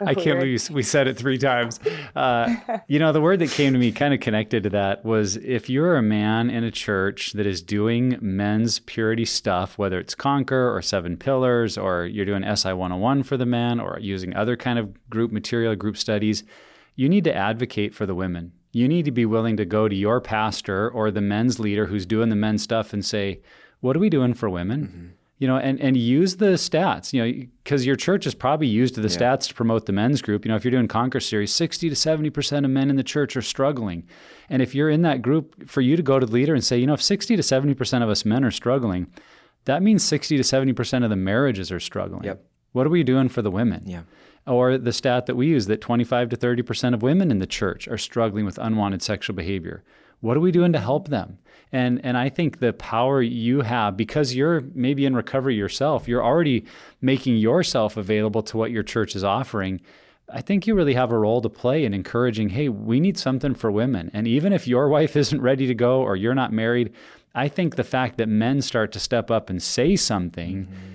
[0.00, 1.78] I can't believe we said it three times.
[2.14, 2.54] Uh,
[2.88, 5.70] you know, the word that came to me kind of connected to that was if
[5.70, 10.74] you're a man in a church that is doing men's purity stuff, whether it's Conquer
[10.74, 14.78] or Seven Pillars, or you're doing SI 101 for the men, or using other kind
[14.78, 16.42] of group material, group studies,
[16.94, 18.52] you need to advocate for the women.
[18.72, 22.06] You need to be willing to go to your pastor or the men's leader who's
[22.06, 23.40] doing the men's stuff and say,
[23.80, 24.86] What are we doing for women?
[24.86, 25.06] Mm-hmm
[25.38, 28.94] you know, and, and use the stats, you know, because your church has probably used
[28.94, 29.08] the yeah.
[29.08, 30.44] stats to promote the men's group.
[30.44, 33.36] You know, if you're doing Conquer Series, 60 to 70% of men in the church
[33.36, 34.04] are struggling.
[34.48, 36.78] And if you're in that group, for you to go to the leader and say,
[36.78, 39.08] you know, if 60 to 70% of us men are struggling,
[39.64, 42.24] that means 60 to 70% of the marriages are struggling.
[42.24, 42.44] Yep.
[42.72, 43.82] What are we doing for the women?
[43.86, 44.02] Yeah.
[44.46, 47.88] Or the stat that we use that 25 to 30% of women in the church
[47.88, 49.82] are struggling with unwanted sexual behavior.
[50.20, 51.38] What are we doing to help them?
[51.72, 56.24] And and I think the power you have because you're maybe in recovery yourself, you're
[56.24, 56.64] already
[57.00, 59.80] making yourself available to what your church is offering.
[60.32, 63.54] I think you really have a role to play in encouraging, hey, we need something
[63.54, 64.10] for women.
[64.14, 66.92] And even if your wife isn't ready to go or you're not married,
[67.34, 70.93] I think the fact that men start to step up and say something, mm-hmm.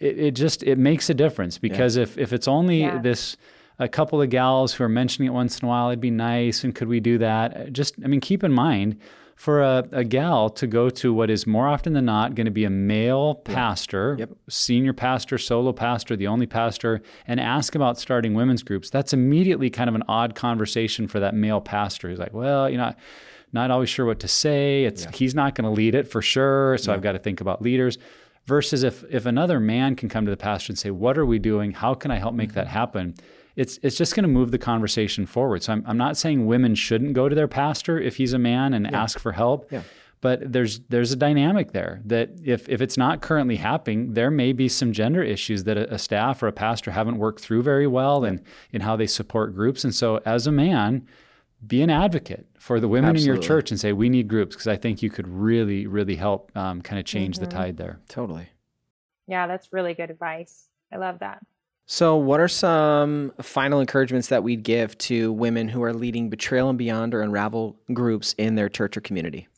[0.00, 2.04] It, it, just it makes a difference because yeah.
[2.04, 2.98] if if it's only yeah.
[2.98, 3.36] this
[3.78, 6.64] a couple of gals who are mentioning it once in a while, it'd be nice
[6.64, 7.56] and could we do that?
[7.56, 8.98] Uh, just I mean, keep in mind
[9.38, 12.50] for a, a gal to go to what is more often than not going to
[12.50, 14.30] be a male pastor, yep.
[14.48, 19.70] senior pastor, solo pastor, the only pastor, and ask about starting women's groups, that's immediately
[19.70, 22.92] kind of an odd conversation for that male pastor He's like, well, you know,
[23.52, 24.84] not always sure what to say.
[24.84, 25.10] It's yeah.
[25.14, 26.96] he's not going to lead it for sure, so yeah.
[26.96, 27.96] I've got to think about leaders.
[28.48, 31.38] Versus if if another man can come to the pastor and say, "What are we
[31.38, 31.72] doing?
[31.72, 32.60] How can I help make mm-hmm.
[32.60, 33.14] that happen?"
[33.58, 35.64] it's it's just going to move the conversation forward.
[35.64, 38.72] So I'm I'm not saying women shouldn't go to their pastor if he's a man
[38.72, 39.02] and yeah.
[39.02, 39.70] ask for help.
[39.70, 39.82] Yeah.
[40.20, 44.52] But there's there's a dynamic there that if if it's not currently happening, there may
[44.52, 47.88] be some gender issues that a, a staff or a pastor haven't worked through very
[47.88, 48.30] well yeah.
[48.30, 48.42] and
[48.72, 49.82] in how they support groups.
[49.84, 51.06] And so as a man,
[51.66, 53.30] be an advocate for the women Absolutely.
[53.30, 56.16] in your church and say we need groups because I think you could really really
[56.16, 57.44] help um, kind of change mm-hmm.
[57.44, 58.00] the tide there.
[58.08, 58.48] Totally.
[59.26, 60.68] Yeah, that's really good advice.
[60.92, 61.40] I love that.
[61.90, 66.68] So, what are some final encouragements that we'd give to women who are leading Betrayal
[66.68, 69.48] and Beyond or Unravel groups in their church or community?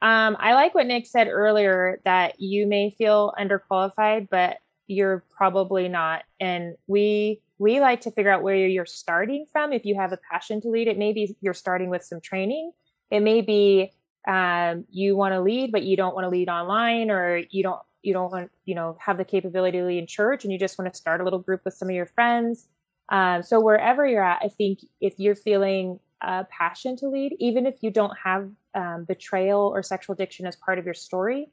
[0.00, 5.88] Um, I like what Nick said earlier that you may feel underqualified, but you're probably
[5.88, 6.24] not.
[6.40, 9.72] And we we like to figure out where you're starting from.
[9.72, 12.72] If you have a passion to lead, it may be you're starting with some training.
[13.10, 13.92] It may be
[14.28, 17.80] um, you want to lead, but you don't want to lead online, or you don't
[18.06, 20.78] you don't want you know have the capability to lead in church and you just
[20.78, 22.68] want to start a little group with some of your friends
[23.10, 27.66] um, so wherever you're at i think if you're feeling a passion to lead even
[27.66, 31.50] if you don't have um, betrayal or sexual addiction as part of your story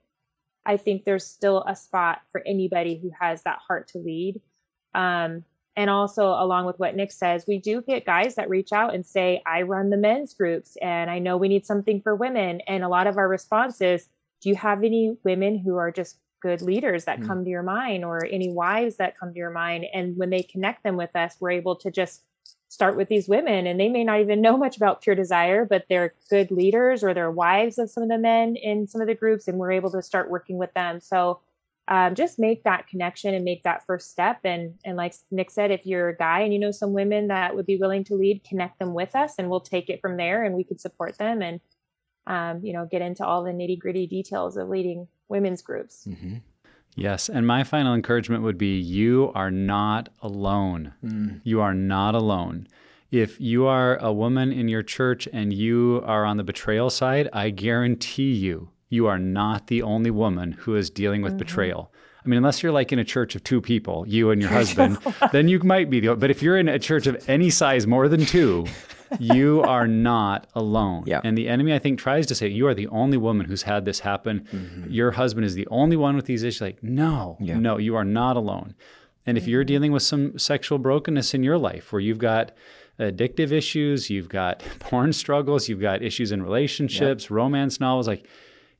[0.65, 4.39] i think there's still a spot for anybody who has that heart to lead
[4.93, 5.43] um,
[5.75, 9.05] and also along with what nick says we do get guys that reach out and
[9.05, 12.83] say i run the men's groups and i know we need something for women and
[12.83, 14.07] a lot of our responses
[14.41, 17.25] do you have any women who are just good leaders that mm.
[17.25, 19.85] come to your mind or any wives that come to your mind.
[19.93, 22.21] And when they connect them with us, we're able to just
[22.67, 25.85] start with these women and they may not even know much about pure desire, but
[25.89, 29.15] they're good leaders or they're wives of some of the men in some of the
[29.15, 29.47] groups.
[29.47, 30.99] And we're able to start working with them.
[30.99, 31.39] So
[31.87, 34.39] um, just make that connection and make that first step.
[34.45, 37.55] And, and like Nick said, if you're a guy and you know some women that
[37.55, 40.43] would be willing to lead, connect them with us and we'll take it from there
[40.43, 41.59] and we can support them and,
[42.25, 46.05] um, you know, get into all the nitty gritty details of leading women's groups.
[46.07, 46.37] Mm-hmm.
[46.95, 47.27] Yes.
[47.27, 50.93] And my final encouragement would be you are not alone.
[51.03, 51.41] Mm.
[51.43, 52.67] You are not alone.
[53.11, 57.29] If you are a woman in your church and you are on the betrayal side,
[57.33, 61.39] I guarantee you, you are not the only woman who is dealing with mm-hmm.
[61.39, 61.91] betrayal.
[62.23, 64.97] I mean, unless you're like in a church of two people, you and your husband,
[65.31, 66.15] then you might be the.
[66.15, 68.65] But if you're in a church of any size, more than two,
[69.19, 71.03] you are not alone.
[71.05, 71.21] Yeah.
[71.23, 73.83] And the enemy, I think, tries to say, you are the only woman who's had
[73.83, 74.47] this happen.
[74.53, 74.91] Mm-hmm.
[74.91, 76.61] Your husband is the only one with these issues.
[76.61, 77.57] Like, no, yeah.
[77.57, 78.75] no, you are not alone.
[79.25, 82.51] And if you're dealing with some sexual brokenness in your life where you've got
[82.99, 87.31] addictive issues, you've got porn struggles, you've got issues in relationships, yep.
[87.31, 88.27] romance novels, like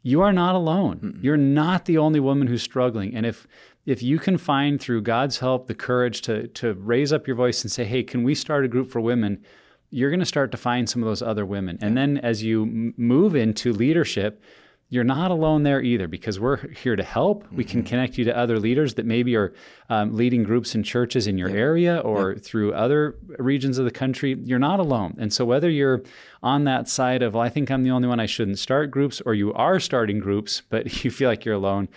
[0.03, 0.99] you are not alone.
[0.99, 1.23] Mm-mm.
[1.23, 3.15] You're not the only woman who's struggling.
[3.15, 3.47] And if
[3.85, 7.63] if you can find through God's help the courage to to raise up your voice
[7.63, 9.43] and say, "Hey, can we start a group for women?"
[9.93, 11.77] you're going to start to find some of those other women.
[11.79, 14.41] And then as you m- move into leadership,
[14.89, 17.43] you're not alone there either because we're here to help.
[17.43, 17.55] Mm-hmm.
[17.55, 17.87] We can mm-hmm.
[17.87, 19.53] connect you to other leaders that maybe are
[19.89, 21.57] um, leading groups and churches in your yep.
[21.57, 22.43] area or yep.
[22.43, 24.37] through other regions of the country.
[24.43, 25.15] You're not alone.
[25.17, 26.03] And so, whether you're
[26.43, 29.19] on that side of, well, I think I'm the only one I shouldn't start groups,
[29.21, 31.89] or you are starting groups, but you feel like you're alone,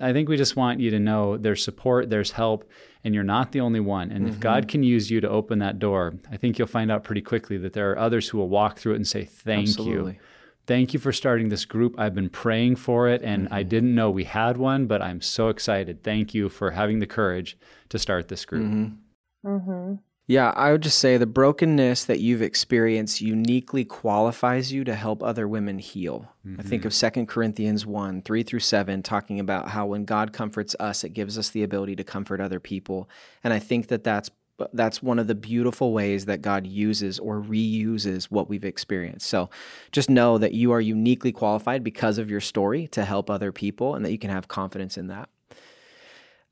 [0.00, 2.68] I think we just want you to know there's support, there's help,
[3.04, 4.10] and you're not the only one.
[4.10, 4.34] And mm-hmm.
[4.34, 7.20] if God can use you to open that door, I think you'll find out pretty
[7.20, 10.12] quickly that there are others who will walk through it and say, Thank Absolutely.
[10.12, 10.18] you.
[10.66, 11.94] Thank you for starting this group.
[11.98, 13.54] I've been praying for it and mm-hmm.
[13.54, 16.02] I didn't know we had one, but I'm so excited.
[16.02, 17.58] Thank you for having the courage
[17.90, 18.64] to start this group.
[18.64, 19.48] Mm-hmm.
[19.48, 19.94] Mm-hmm.
[20.26, 25.22] Yeah, I would just say the brokenness that you've experienced uniquely qualifies you to help
[25.22, 26.32] other women heal.
[26.46, 26.60] Mm-hmm.
[26.60, 26.86] I think mm-hmm.
[26.86, 31.10] of Second Corinthians 1 3 through 7, talking about how when God comforts us, it
[31.10, 33.10] gives us the ability to comfort other people.
[33.42, 34.30] And I think that that's
[34.72, 39.26] that's one of the beautiful ways that God uses or reuses what we've experienced.
[39.28, 39.50] So
[39.92, 43.94] just know that you are uniquely qualified because of your story to help other people
[43.94, 45.28] and that you can have confidence in that.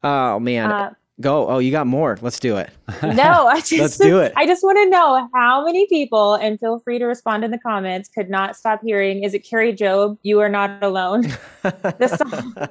[0.02, 0.70] Oh, man.
[0.70, 1.46] Uh, Go.
[1.46, 2.18] Oh, you got more.
[2.22, 2.70] Let's do it.
[3.02, 4.32] No, I just let's do it.
[4.34, 7.58] I just want to know how many people, and feel free to respond in the
[7.58, 9.22] comments, could not stop hearing.
[9.22, 11.22] Is it Kari Jobe, You are not alone.
[11.62, 12.68] the song,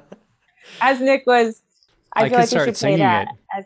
[0.80, 1.62] as Nick was,
[2.14, 3.28] I, I feel like you should play that.
[3.28, 3.34] It.
[3.56, 3.64] As,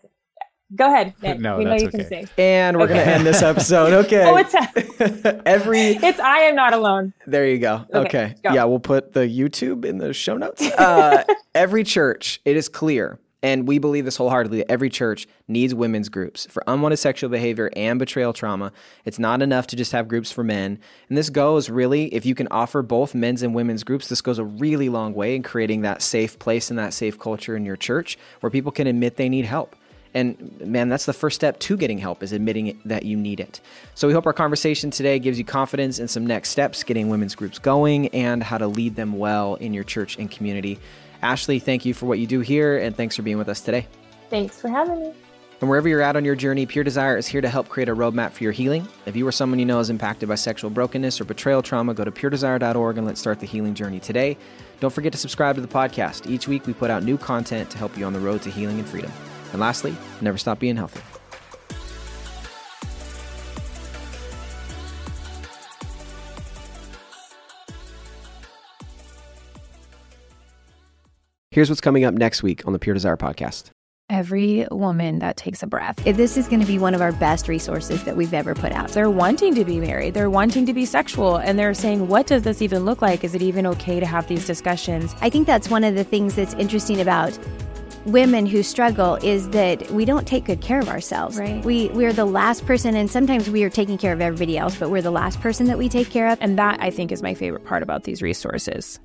[0.75, 1.41] go ahead, Nick.
[1.41, 1.99] No, we know you okay.
[1.99, 2.29] can sing.
[2.39, 2.95] And we're okay.
[2.95, 3.93] gonna end this episode.
[4.07, 4.25] Okay.
[4.25, 5.81] oh, it's a, every.
[5.81, 7.14] It's I am not alone.
[7.27, 7.85] There you go.
[7.93, 8.35] Okay.
[8.35, 8.35] okay.
[8.43, 10.62] Yeah, we'll put the YouTube in the show notes.
[10.62, 15.75] Uh, every church, it is clear and we believe this wholeheartedly that every church needs
[15.75, 18.73] women's groups for unwanted sexual behavior and betrayal trauma.
[19.05, 20.81] It's not enough to just have groups for men.
[21.09, 24.41] And this goes really, if you can offer both men's and women's groups, this goes
[24.41, 27.77] a really long way in creating that safe place and that safe culture in your
[27.77, 29.77] church where people can admit they need help.
[30.17, 33.61] And man, that's the first step to getting help is admitting that you need it.
[33.95, 37.35] So we hope our conversation today gives you confidence in some next steps, getting women's
[37.35, 40.79] groups going, and how to lead them well in your church and community.
[41.21, 43.87] Ashley, thank you for what you do here, and thanks for being with us today.
[44.31, 45.12] Thanks for having me.
[45.61, 47.95] And wherever you're at on your journey, Pure Desire is here to help create a
[47.95, 48.89] roadmap for your healing.
[49.05, 52.05] If you or someone you know is impacted by sexual brokenness or betrayal trauma, go
[52.05, 54.39] to puredesire.org and let's start the healing journey today.
[54.81, 56.31] Don't forget to subscribe to the podcast.
[56.31, 58.79] Each week we put out new content to help you on the road to healing
[58.79, 59.12] and freedom.
[59.53, 61.01] And lastly, never stop being healthy.
[71.57, 73.70] Here's what's coming up next week on the Pure Desire podcast.
[74.11, 75.97] Every woman that takes a breath.
[76.05, 78.90] This is going to be one of our best resources that we've ever put out.
[78.90, 82.42] They're wanting to be married, they're wanting to be sexual, and they're saying, What does
[82.42, 83.24] this even look like?
[83.24, 85.14] Is it even okay to have these discussions?
[85.22, 87.38] I think that's one of the things that's interesting about
[88.07, 91.38] women who struggle is that we don't take good care of ourselves.
[91.38, 91.64] Right.
[91.64, 94.90] We we're the last person and sometimes we are taking care of everybody else, but
[94.90, 96.38] we're the last person that we take care of.
[96.40, 99.00] And that I think is my favorite part about these resources.